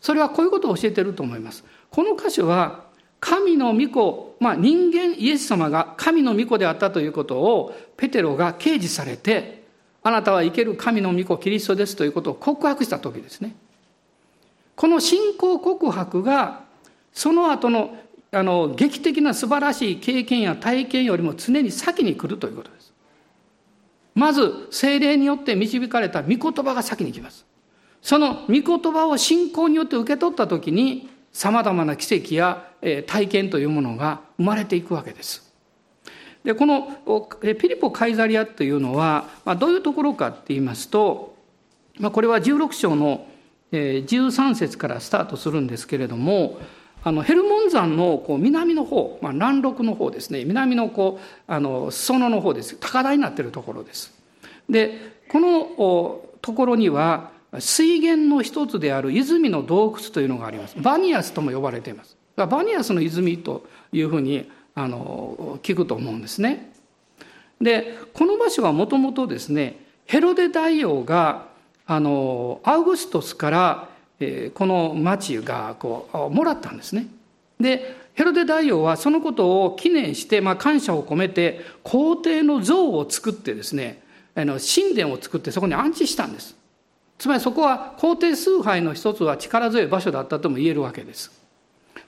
[0.00, 1.64] それはこういうことを教えてると思います。
[1.90, 2.84] この箇所は
[3.20, 9.64] 神の御子、まあ、人間イエス様が神の御子であったということをペテロが掲示されて
[10.02, 13.56] あなたは生ける神の御子キリストですということを告白した時ですね。
[14.76, 16.64] この信仰告白が
[17.14, 17.96] その後の
[18.34, 22.92] あの劇的な素晴らしい経験や体験よりも常に先に来るということです。
[24.14, 27.46] まず精霊によって導かれた御言葉が先に来ます。
[28.02, 32.68] その御言葉を信仰によって受け取った時に様々な奇跡や
[33.06, 35.52] 体験というものが生まれていくわけです。
[36.44, 36.92] でこの
[37.40, 41.34] ピリポ・カイザリアというのは、ま、どういうところかって言いますと、
[41.98, 43.26] ま、これは16章の
[43.72, 46.60] 13節からスタートするんですけれども
[47.06, 54.12] あのヘルモン山のこう南の方、まあ、南麓の方ですね南のこうあの裾野の方です高台になっているところです。
[54.70, 60.76] でこのところには水源の一つである泉の洞窟というのがあります。
[60.80, 62.16] バニアスとも呼ばれています。
[62.36, 66.72] バニアスの泉というふうにあの聞くと思うんですね。
[67.60, 71.48] でこの場所はもともとですねヘロデ大王が
[71.86, 73.88] あのアウグストスから、
[74.24, 77.06] えー、この町がこうもらったんですね。
[77.60, 84.02] でヘロデ大王はそのことを記念して、まあ、感謝を込めて皇帝の像を作ってですね
[84.34, 86.56] あの神殿を作ってそこに安置したんです
[87.18, 91.32] つまりそこは皇帝崇拝の一つは力強い場所だったとも言えるわけです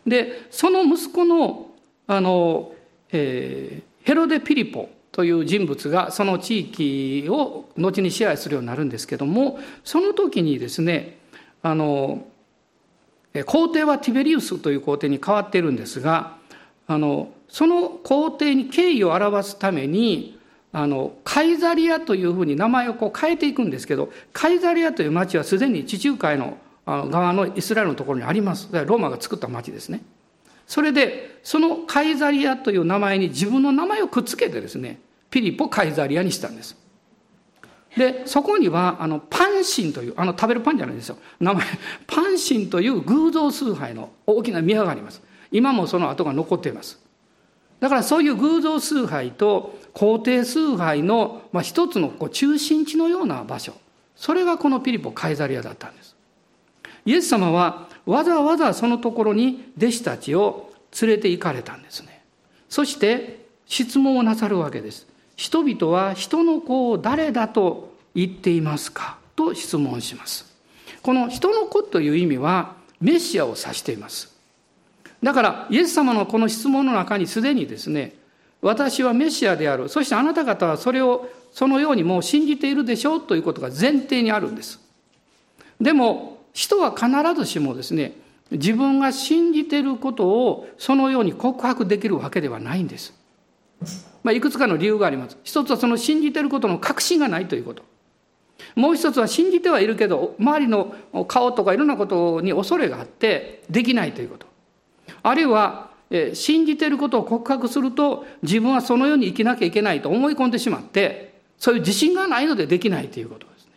[0.06, 1.68] でその息子の
[2.08, 2.72] あの、
[3.10, 11.18] えー、ヘロデ・ピリポという人物がその地域を後に支配するようになるんですけどもその時にですね
[11.66, 12.24] あの
[13.44, 16.36] 皇帝はティベリウスという皇帝に変わっているんですが
[16.86, 20.38] あのその皇帝に敬意を表すために
[20.72, 26.56] あのカイザリアというふうに名前をこう変えていくんですけどカイザリアという町はすでに地中海の
[26.86, 28.68] 側のイスラエルのところにあります。
[28.72, 30.02] ローマが作った町ですね。
[30.68, 35.00] それでそのカイザリアという名前に自分の名前をくっつけてですね
[35.30, 36.76] ピリポ・カイザリアにしたんです。
[37.96, 41.16] でそこにはあのパンシンというあの食べるパンじゃないですよ。
[41.40, 41.64] 名前
[42.06, 45.22] パンシンという偶像崇拝の大きな宮があります。
[45.50, 47.00] 今もその跡が残っています。
[47.80, 53.72] だからそういう偶像崇拝と皇帝崇拝の、まあ、一つのこう中心地のような場所。
[54.14, 56.16] それがこのピリポ・カイザリアだったんです。
[57.06, 62.22] イエス様はわざわざそのところに弟子たちを連れて行かれたんですね。
[62.68, 65.06] そして質問をなさるわけです。
[65.36, 69.18] 人々は人の子を誰だと言っていますか？
[69.36, 70.56] と質問します。
[71.02, 74.34] この人の子という意味はメシアを指しています。
[75.22, 78.14] だからイエス様のこの質問の中にすでにですね、
[78.62, 79.88] 私はメシアである。
[79.88, 84.80] そしてあなた方はそれをそのようにもう信じているでしょうということが前提にあるんです。
[85.80, 88.16] でも人は必ずしもですね、
[88.50, 93.12] 自分が信じていることをそのように告白できるわけではないんです。
[94.22, 95.36] まあ、いくつかの理由があります。
[95.44, 97.84] 一つはその信じていることの確信がないということ。
[98.74, 100.94] もう一つは信じてはいるけど、周りの
[101.28, 104.46] 顔とかいろんなことに恐れがあってできないということ。
[105.22, 105.90] あるいは、
[106.34, 113.72] 信じていることを告白すると自分はそのように生きなきゃいけないと思い込んでしまって、そういう自信がないのでできないということですね。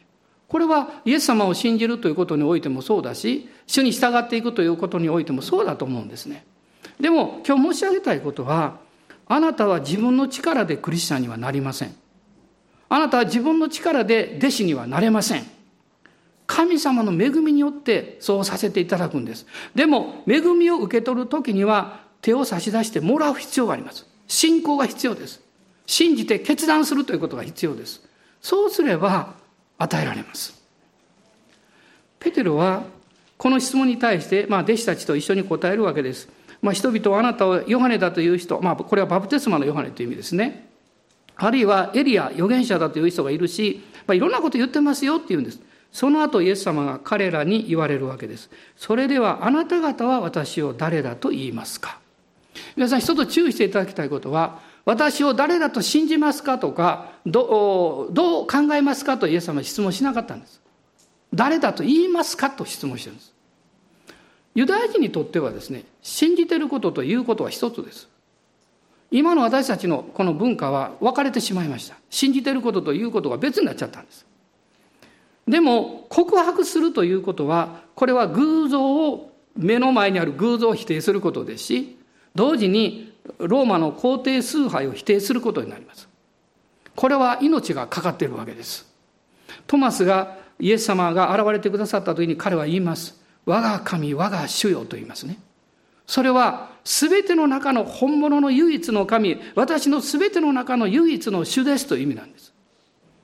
[0.48, 6.46] これはイエス様を信じるということにおいてもそうだし、主に従っていくということにおいてもそうだと思うんですね。
[7.00, 8.78] でも今日申し上げたいことは、
[9.30, 11.96] あなたは自分の力でクリスチャンにはなりません。
[12.90, 15.46] あなたは自分の力で弟子にはなれません。
[16.48, 19.46] 神様の恵みによってそうさせていただくんです。
[19.76, 24.08] でも、恵みを受け取るときには手を差し出してもらう必要があります。
[24.28, 25.42] 信仰が必要です。
[25.86, 28.02] 信じて決断するということが必要です。
[28.42, 29.36] そうすれば
[29.78, 30.60] 与えられます。
[32.20, 32.84] ペテロは
[33.38, 36.30] この質問に対して、まあ、弟子たちと一緒に答えるわけです。
[36.62, 40.70] まあ、人々はあなたをヨハネだという人、まあ、これはバプテスマのヨハネという意味ですね。
[41.36, 45.62] あるいはエリア、預言者だという人がいるし、まあ、いろんなこと言ってますよって言うんです。
[45.92, 48.50] その後イエス様が彼らに言われるわけです。
[48.76, 52.00] それではあなた方は私を誰だと言いますか
[52.76, 60.62] 皆さん一つ注意していただきたいことは、私を誰だと信じますかとか、どどう考えますかとイエス様は質問しなかったんです。
[61.34, 63.34] 誰だと言いますかと質問してるんです。
[64.56, 68.10] ユダヤ人にとってはですね、信じてることということは一つです。
[69.12, 71.96] 今の私たちのこの文化は分かれてしまいました。
[72.10, 74.26] 信じてることということが別になっちゃったんです。
[75.48, 81.98] でも、告白するということは、これは偶像を、目の前にある偶像を否定することですし、
[82.36, 86.08] 同時にローマの皇帝崇拝を否定することになります。
[86.96, 88.88] これは命がかかっているわけです。
[89.68, 93.19] トマスがイエス様が現れてくださった時に彼は言います。
[93.46, 95.40] 我が神、我が主よと言いますね。
[96.06, 102.54] それは全ての中の本物の唯一の神、私の全ての中の唯一の主ですという意味なんです。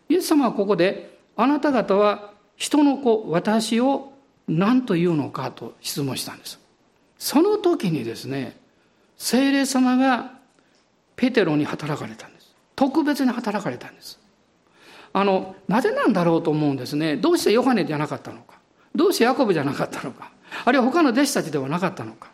[0.09, 4.13] イエス様はここで、あなた方は人の子、私を
[4.47, 6.59] 何と言うのかと質問したんです。
[7.18, 8.57] その時にですね、
[9.18, 10.34] 聖霊様が
[11.16, 12.55] ペテロに働かれたんです。
[12.76, 14.20] 特別に働かれたんです。
[15.13, 17.16] あの、なぜなんだろうと思うんですね。
[17.16, 18.55] どうしてヨハネじゃなかったのか。
[18.96, 20.32] どうしてヤコブじゃなかったのか。
[20.64, 22.30] あるいは他の弟子たちではなかったのか。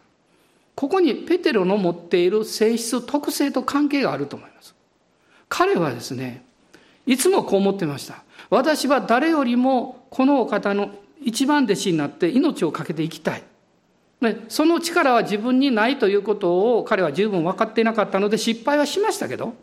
[0.75, 4.73] ここにペテロの持っている性質特性と関係があると思います。
[5.49, 6.45] 彼はですね
[7.05, 8.23] いつもこう思ってました。
[8.49, 10.91] 私は誰よりもこのお方の
[11.21, 13.43] 一番弟子になって命を懸けていきたい。
[14.49, 19.55] その力は自分にないということを彼は十分分かっていなかったので失敗はしましたけど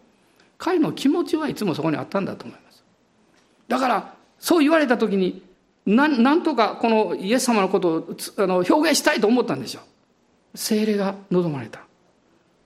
[0.59, 2.83] 彼の気持ちはいつもそこにあったんだと思います。
[3.69, 5.43] だからそう言われた時に
[5.89, 10.59] なんなんとかこのイエス様のことをあの表現したいと思ったんでしょう。
[10.59, 11.81] 精霊が望まれた。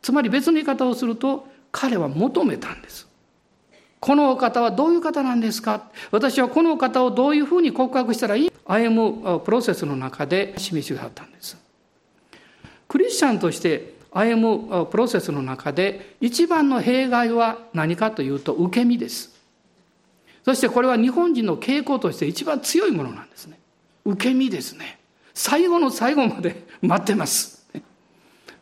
[0.03, 3.09] つまり別の言い方をすると彼は求めたんです。
[4.01, 5.89] このお方はどういう方なんですか？
[6.11, 8.53] 私はこのお方をどういうふうに告白したらいい？
[8.65, 11.57] 歩むプロセスの中で示しがあったんです。
[12.89, 19.32] クリスチャンとして歩むプロセスの中で一番の弊害は何かというと受け身です。
[20.45, 23.59] そしてこれは日本人の傾向として一番強いものなんですね。
[24.05, 24.99] 受け身ですね。
[25.35, 27.67] 最後の最後まで 待ってます。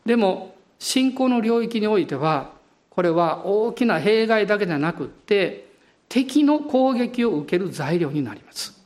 [0.05, 2.53] でも信仰の領域においては
[2.91, 5.71] これは大きな弊害だけじゃなくって
[6.09, 8.79] 敵の攻撃を受ける材料になります。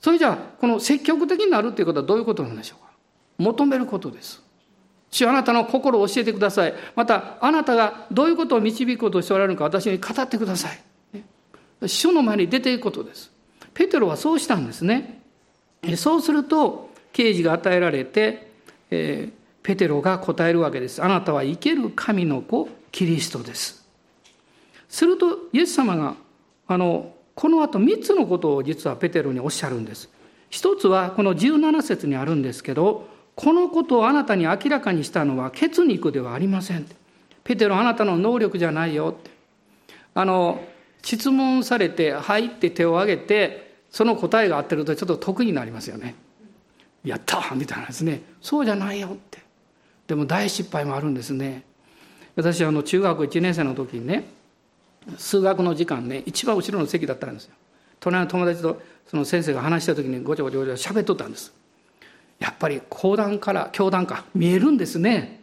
[0.00, 2.92] それじゃあこの積極的になるということはどういうことなんでしょうか
[3.38, 4.42] 求めることです。
[5.10, 6.74] 主あなたの心を教えてください。
[6.94, 10.85] またあなたがどういうことを導くことをしておられるのか私に語ってください。
[11.82, 13.30] 主の前に出ていくことです。
[13.74, 15.22] ペテロはそうしたんですね。
[15.96, 18.50] そうすると刑事が与えられて、
[18.90, 21.02] えー、ペテロが答えるわけです。
[21.02, 23.86] あなたは生ける神の子キリストです。
[24.88, 26.14] するとイエス様が
[26.66, 30.08] あのこの後3つのことを実はペテロにおっしゃるんです。
[30.48, 36.86] 一つはこの17節にあるんですけどこのことをあなたに明らかにしたのは血肉ではありません。
[37.44, 39.16] ペテロあなたの能力じゃないよ。
[40.14, 40.64] あの
[41.06, 46.16] 質問されて「はい」って手を挙げてその答えが合ってるとちょっと得になりますよね。
[47.04, 48.22] やったみたいなですね。
[48.42, 49.38] そうじゃないよって。
[50.08, 51.62] でも大失敗もあるんですね。
[52.34, 54.24] 私あの中学1年生の時にね
[55.16, 57.54] 数学の時間ね一番後ろの席だったんですよ。
[58.00, 61.52] 隣の友達とその先生が話した時にごちゃごちゃごちゃ喋っとったんです。
[62.40, 65.40] やっぱり講談から教団か見えるんですね。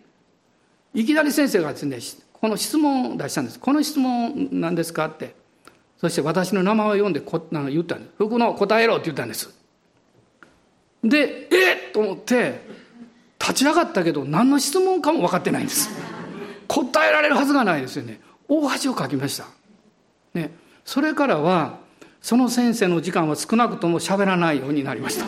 [0.93, 1.99] いきなり先生がですね
[2.33, 3.59] この質問を出したんです。
[3.59, 5.41] この質問何ですかって。
[6.03, 8.13] そして私の名前を読んでこ言ったんです。
[8.17, 9.49] 福の答えろって言ったんです。
[11.01, 11.91] で、えっ？
[11.93, 12.59] と思って、
[13.39, 15.89] 立ち上がったけど何の質問かも分かってないんです。
[16.67, 18.19] 答えられるはずがないですよね。
[18.49, 19.45] 大恥をかきました。
[20.33, 20.51] ね。
[20.83, 21.77] それからは、
[22.21, 25.25] その先生の時間は少なくとも喋らないようになりました。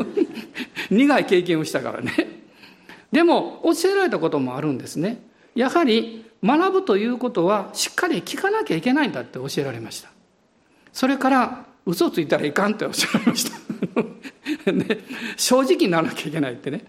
[0.88, 2.40] 苦い経験をしたからね。
[3.12, 5.20] でも、教えられたこともあるんですね。
[5.54, 10.10] やはり学ぶということはしっかり聞かなきゃいけないんだって教えられました。
[10.92, 13.64] それから嘘ついたらいかんっておっしゃられました。
[14.72, 14.98] ね、
[15.36, 16.84] 正直にならなきゃいけないってね。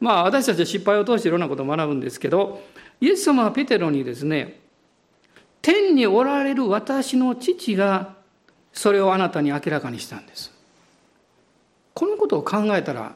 [0.00, 2.62] まあ私たちは失敗を通していろんなことを学ぶんですけど、
[3.00, 4.60] イエス様はペテロにですね、
[5.62, 8.14] 天におられる私の父が
[8.72, 10.52] それをあなたに明らかにしたんです。
[11.94, 13.14] このことを考えたら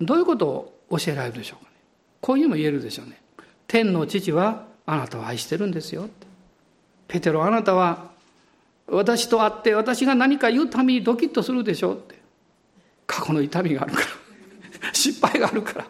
[0.00, 1.76] どういうことを教えられるでしょうかね。
[2.20, 3.20] こういうのも言えるでしょうね。
[3.66, 6.08] 天の父はあなたを愛してるんですよ。
[7.08, 8.10] ペテロ、あなたは
[8.88, 12.16] 私と会って私が何か言うためにドキッとするでしょうって。
[13.06, 14.00] 過去の痛みがあるか
[14.80, 14.90] ら。
[14.94, 15.86] 失敗があるから。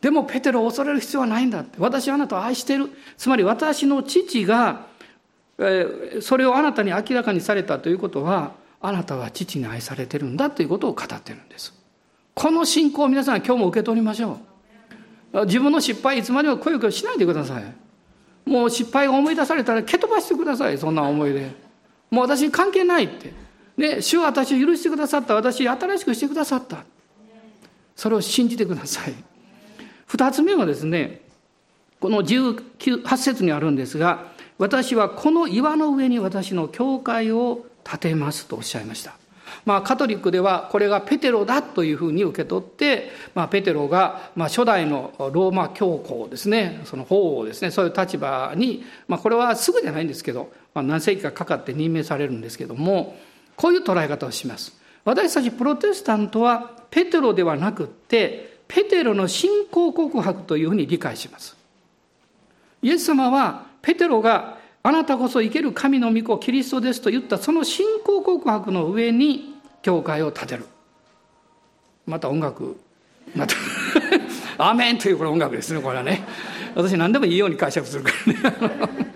[0.00, 1.76] でもペテロを恐れる必要はないんだって。
[1.78, 2.90] 私はあなたを愛してる。
[3.16, 4.86] つまり私の父が、
[5.58, 8.52] えー、それをあなたに明らかにされたということは、
[8.82, 11.74] あなたは父に愛されてるんだということを語ってるんです。
[12.34, 14.40] この信仰を皆さん今日も受け取りましょ
[15.34, 15.44] う。
[15.44, 17.89] 自分の失敗いつまでも声をしないでください。
[18.44, 21.50] もう失敗を思い出されたら蹴飛ばしてくださいそんな思いで
[22.10, 23.32] もう私に関係ないって。
[23.76, 25.34] ね主は私を許してくださった。
[25.34, 26.84] 私新しくしてくださった。
[27.96, 29.14] それを信じてください。
[30.06, 31.20] 二つ目はですね
[32.00, 34.26] この18節にあるんですが
[34.58, 39.19] 私はこの岩の上に私の教会を建てますとおっしゃいました。
[39.64, 46.80] まあ、カトリックではこれがペテロだというふうに受け取って、まあ、ペテロが、まあ、初代のローマ教皇ですね。
[46.84, 47.70] その法王ですね。
[47.70, 53.16] そういう立場に、まあ、これはすぐじゃないんですけど、まあ、何世紀かかかって任命されるんですけども
[53.56, 54.78] こういう捉え方をします。
[55.04, 61.56] 私たちプロテスタントはペテロではなくってペテロの信仰告白というふうに理解します。
[62.82, 69.49] イエス様はペテロがあなたこそ生ける神の御子キリストですと言ったその信仰告白の上に
[69.82, 70.66] 教会を建てる。
[72.06, 72.76] また音楽
[73.34, 73.54] また
[74.58, 76.24] アーメンというこれ音楽ですねこれはね。
[76.74, 78.58] 私何でもいいように解釈するから
[78.98, 79.10] ね。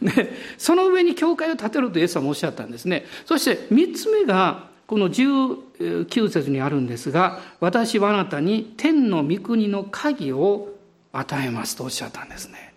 [0.00, 3.04] ねその上に教会を建てるとイエス様おっしゃったんですね。
[3.24, 10.68] そして3つ目がこの19節にあるんですが私はあなたに天の御国の鍵を
[11.12, 12.74] 与えますとおっしゃったんですね。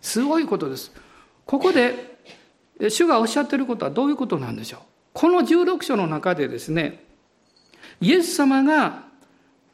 [0.00, 0.92] すごいことです。
[1.46, 2.18] ここで
[2.88, 4.80] 主がおっしゃっていることはどういうことなんでしょう？
[5.18, 7.02] この16章の中でですね
[8.00, 9.02] イエス様が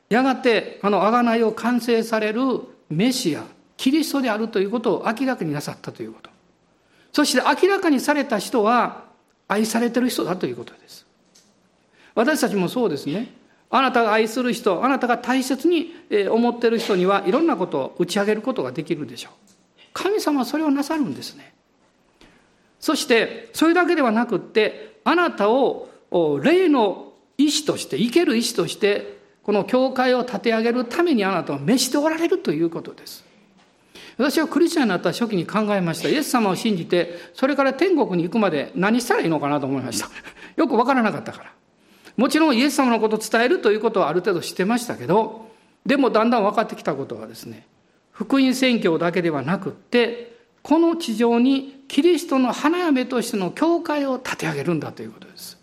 [0.09, 2.40] やがてあの贖いを完成される
[2.88, 3.45] メシア
[3.76, 6.30] キリストであるということを明らかになさったということ。
[7.12, 9.05] そして明らかにされた人は
[9.47, 11.05] 愛されてる人だということです。
[12.14, 13.34] 私たちもそうですね。
[13.68, 15.92] あなたが愛する人あなたが大切に
[16.30, 19.32] 思ってる人にはいろんなことを打ち上げることができるでしょう。
[19.92, 21.53] 神様はそれをなさるんですね。
[22.80, 25.88] そしてそれだけではなくってあなたを
[26.42, 33.24] 霊の意志として生ける意志としてこの教会を立て上げるためにあなたを召しておられるということです。
[34.16, 36.09] 私はクリスチャンになった初期に考えました。
[36.09, 40.09] イエス様を信じて、それから天国に行くまで何したらいいのかなと思いました。
[40.57, 41.52] よくわからなかったから。
[42.16, 45.50] もちろんイエス様のことを伝えるということはある程度知ってましたけど、
[45.84, 47.66] でもだんだん分かってきたことはですね、
[48.12, 50.34] 福音宣教だけではなくって、
[50.64, 55.58] この地上にキリストの花嫁としての教会を立て上げるんだということです。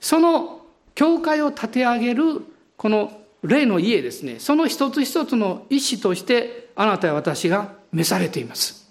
[0.00, 0.62] その
[0.96, 2.42] 教会を立て上げる
[2.76, 8.90] この霊の家ですね、その一つ一つの意思としてあなたや私が召されています。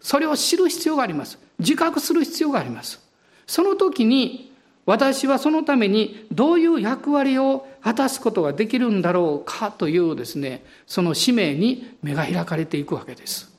[0.00, 1.38] それを知る必要があります。
[1.58, 3.06] 自覚する必要があります。
[3.46, 4.54] その時に
[4.86, 13.54] 私はそのためにどういう役割を果たすことができるんだろうかというですね、その使命に目が開かれていくわけです。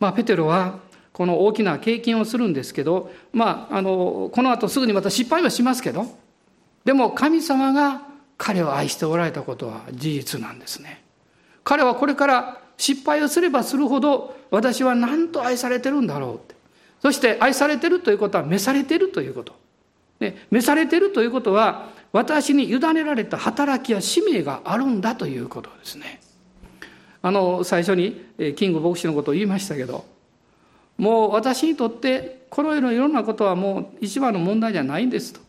[0.00, 0.78] まあ、ペテロは
[1.12, 6.06] この大きな経験をするんですけど、まあ、あの、この後すぐにまた失敗はしますけど、
[6.84, 8.02] でも神様が
[8.38, 11.02] 彼を愛しておられたことは事実なんですね。
[11.64, 16.54] 彼はこれから失敗をすればするほど私は何と愛されてるんだろうって。
[17.00, 19.54] そして愛されてるということは召されてるということ。
[20.20, 26.20] ね、召されてるということは私に委ねられた働きや使命があるんだということですね。
[27.26, 28.24] あの最初に
[28.54, 30.04] キング牧師のことを言いましたけど
[30.96, 35.40] もう私にとってこの世のいろんなことはもう一番の問題じゃないんですと。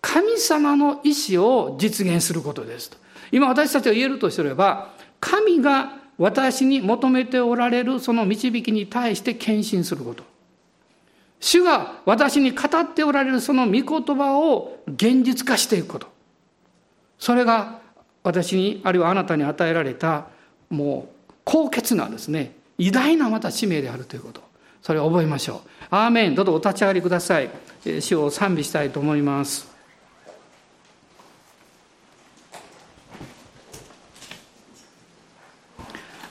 [0.00, 2.96] 神様の意志を実現することですと。
[3.30, 4.90] 今私たちが言えるとすれば
[5.20, 10.24] 神が私に求めておられるその導きに対して献身すること。
[11.38, 16.08] 主が私に語っておられるその御言葉を現実化していくこと。
[17.20, 17.78] それが
[18.24, 20.33] 私に、あるいはあなたに与えられた、
[20.76, 24.42] もう、高潔なですね、偉大なまた使命であるということ。
[24.82, 25.68] それを覚えましょう。
[25.90, 26.34] アーメン。
[26.34, 27.50] どうぞお立ち上がりください。
[28.00, 29.72] 主を賛美したいと思います。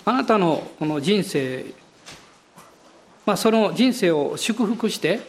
[0.05, 1.65] あなたのこの人生
[3.25, 5.21] まあ、その人生を祝福して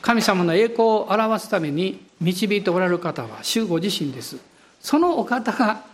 [0.00, 4.38] 神様の栄光を表すために導いておられる方は主ご自身です
[4.80, 5.84] そのお方が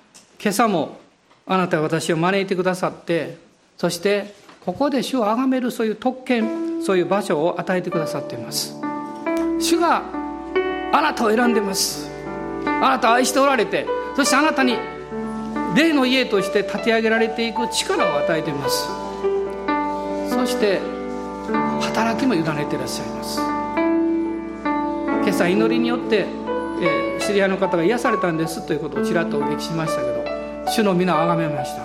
[0.41, 1.00] 今朝も
[1.51, 3.37] あなたは私を招いてくださって
[3.77, 4.33] そして
[4.65, 8.77] ここで主を崇めるそういう特権そういう場所を与えてくださっています。
[9.59, 10.05] 主が
[10.93, 12.09] あなたを選んでます。
[12.65, 13.85] あなたを愛しておられて
[14.15, 14.77] そしてあなたに
[15.75, 18.87] 霊の家として立て上げられていく力を与えています。
[20.31, 20.81] そして
[21.81, 23.41] 働きも委ねていらっしゃいます。
[25.25, 26.27] 今朝祈りによって、
[26.81, 30.20] えー、知り合いの方が癒されたんですということをちらっとお聞きしましたけど
[30.67, 31.83] 主の皆を崇めました。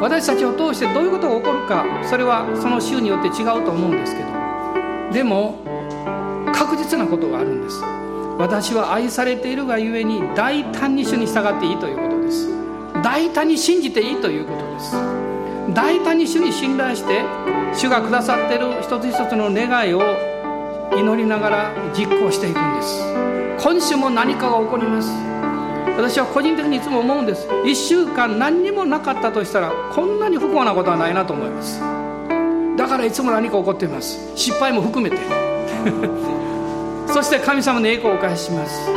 [0.00, 4.28] 私たちを通してどういうことが起こるかそれはその週によって違うと思うんですけど
[5.12, 5.58] でも
[6.54, 7.82] 確実なことがあるんです。
[8.38, 12.48] 私は愛されているがゆえに大胆に主に従っていいということです。
[13.02, 14.96] 大胆に信じていいということです。
[15.74, 17.22] 大胆に主に信頼して
[17.74, 20.00] 主がくださっている一つ一つの願いを
[20.96, 23.02] 祈りながら実行していくんです。
[23.62, 25.39] 今週も何かが起こります。
[25.96, 27.46] 私は個人的にいつも思うんです。
[27.48, 31.80] 1週間何にもなかったとしたらこんなに不幸なことはないなと思います。
[32.76, 34.18] だからいつも何か起こっています。
[34.34, 35.16] 失敗も含めて。
[37.12, 38.90] そして神様の栄光をお返しします。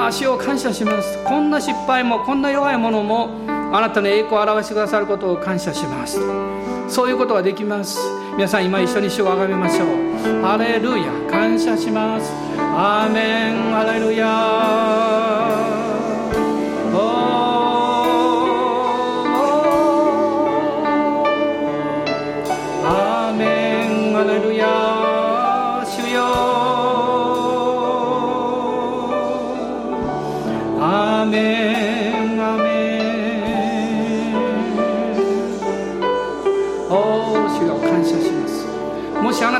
[0.00, 1.18] 足を感謝します。
[1.24, 3.30] こんな失敗もこんな弱いものも
[3.72, 6.20] あなたの栄光を表してくださることを感謝します。
[6.88, 7.98] そういうことができます。
[8.36, 10.42] 皆さん今一緒に主をあがめましょう。
[10.42, 12.32] ハレルヤ感謝します。
[12.56, 13.72] アーメン。
[13.72, 15.07] ハレルヤ。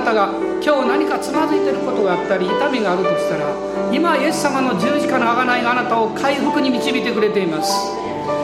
[0.08, 0.32] 方が
[0.62, 3.54] 今日何かつまずいてることがあったり痛みがあるとしたら
[3.92, 7.72] 今イエス様の十字架の贖いがあなたを回復に導いてくれています。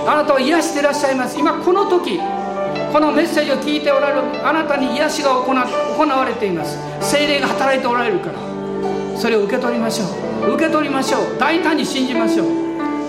[0.07, 1.39] あなたを癒していらっしゃいます。
[1.39, 2.19] 今この時
[2.93, 6.79] このメッセージを聞いておられるあなたに癒しが行行われています。
[7.01, 8.39] 精霊が働いておられるから。
[9.17, 10.05] それを受け取りましょ
[10.47, 10.55] う。
[10.55, 11.39] 受け取りましょう。
[11.39, 12.64] 大胆に信じましょう。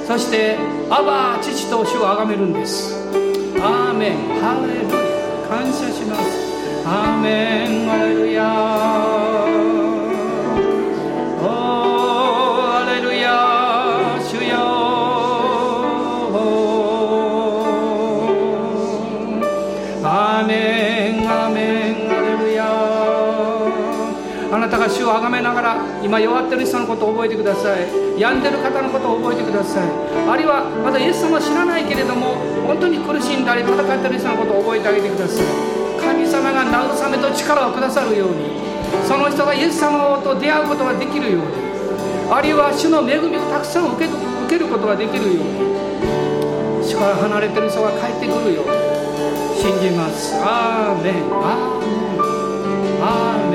[0.07, 0.55] そして
[0.89, 2.93] アバ父と主をあがめるんです。
[3.59, 4.17] アーメン。
[4.39, 5.49] ハレルヤ。
[5.49, 6.21] 感謝します。
[6.85, 7.89] アーメン。
[7.89, 9.24] ハレルヤ。
[25.05, 27.85] たがめながら今弱ってる人のことを覚えてください。
[28.19, 29.89] 病んでる方のことを覚えてください。
[30.27, 35.45] あるいはまだイエス様を知らないけれども本当に苦しんだり戦ってる人のことを覚えてあげてください。
[36.01, 38.61] 神様が慰めと力をくださるように
[39.07, 41.53] その人がイエス様と出会うことができるように
[42.29, 44.15] あるいは主の恵みをたくさん受け受
[44.49, 48.73] けることができるように主から離れてる人が帰ってくるように
[49.57, 50.35] 信じます。
[50.37, 53.01] アーメンアーメン。
[53.01, 53.54] アーメ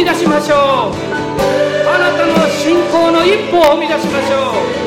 [0.00, 0.58] み出しましょう。
[1.86, 4.79] あなたの信仰の一歩を踏み出しましょう。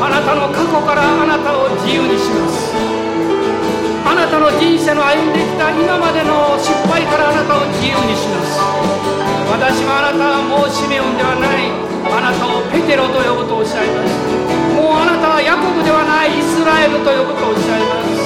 [0.00, 2.70] あなたの過去からあなたを自由にします。
[4.06, 8.62] あなたの人生の歩んできた今までの失敗からあなたを自由にします。
[9.50, 11.68] 私はあなたはもうシメオンではない。
[12.08, 14.14] あなたをペテロと呼ぶとおっしゃいます。
[14.72, 16.38] もうあなたはヤコブではない。
[16.38, 18.17] イスラエルと呼ぶとおっしゃいます。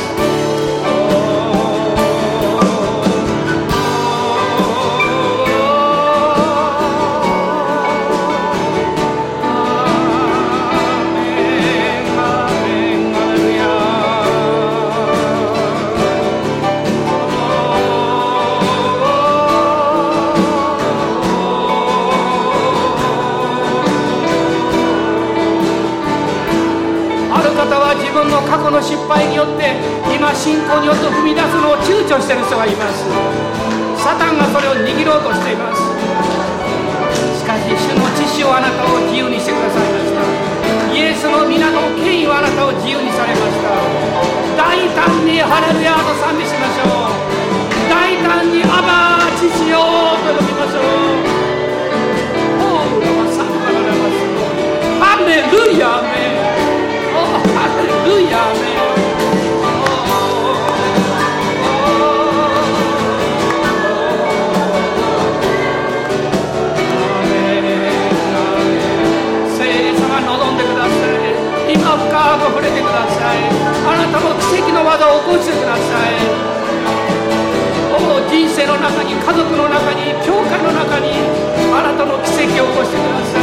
[28.72, 29.76] の失敗によって
[30.08, 33.04] 今信仰によって踏み出すのを躊躇している人がいます。
[34.00, 35.84] サタンがそれを握ろうとしています。
[37.36, 40.24] しかし主の知識をあなたを自由にしてくださいました。
[40.88, 43.68] イエスの皆の権威はあなたを自由にされました。
[44.56, 47.20] 大胆にハレルヤと賛美しましょう。
[47.92, 50.88] 大胆にアバー父よと呼びましょう。
[52.56, 54.16] おう賛美られます。
[54.96, 56.31] ハレルヤメル
[78.32, 81.10] 人生の中に家族の中に教会の中に
[81.70, 83.41] あなたの奇跡を起こしてください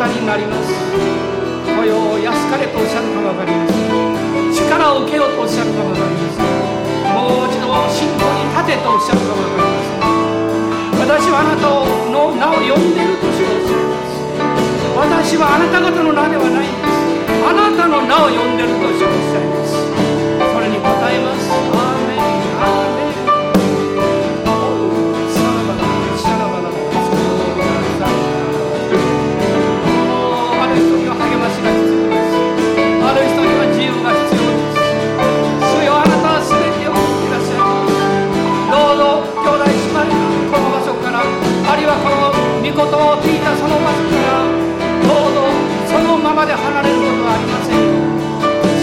[0.00, 0.72] 方になります。
[1.68, 4.48] 来よう安かれとおっしゃるかも分かりません。
[4.48, 6.48] 力を受けようとおっしゃるかも分かりません。
[7.12, 11.04] もう一度信仰に立てとおっしゃるかも分かりません。
[11.04, 11.68] 私はあなた
[12.08, 13.76] の名を呼んでいるとします。
[14.96, 16.96] 私はあなた方の名ではないんです。
[17.44, 19.84] あなたの名を呼んでいるとしおっしゃいます。
[19.84, 21.59] それに答えます。
[42.72, 44.46] ことを聞いたそのわずかが
[45.02, 45.42] どうぞ
[45.90, 47.82] そのままで離れることはありません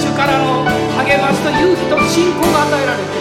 [0.01, 0.67] 主からの
[1.07, 3.15] 励ましと勇気と信仰が与えられて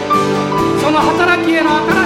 [0.83, 2.06] その働きへの新し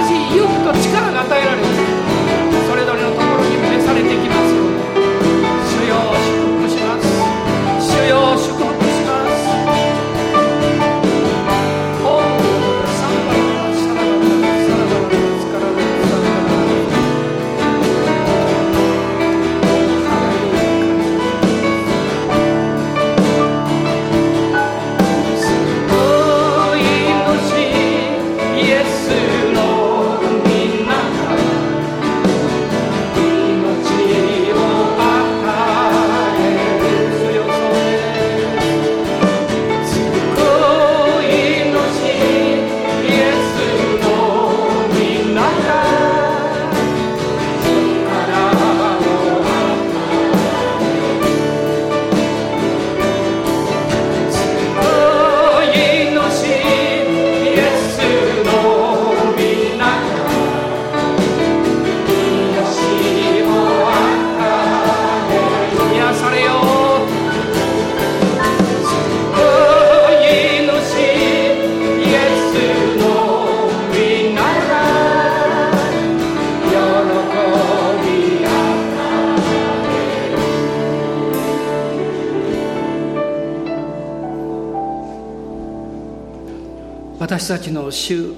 [87.91, 88.33] 主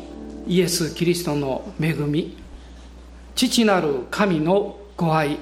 [0.47, 2.37] イエス・キリストの恵み
[3.35, 5.37] 父なる神のご愛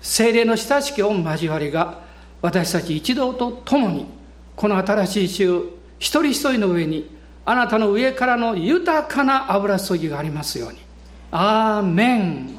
[0.00, 2.00] 精霊の親しき御交わりが
[2.40, 4.06] 私たち一同と共に
[4.54, 5.60] この新しい週
[5.98, 7.10] 一人一人の上に
[7.44, 10.78] あなたの上からの豊かな油注ぎがありますように。
[11.30, 12.57] アーメン。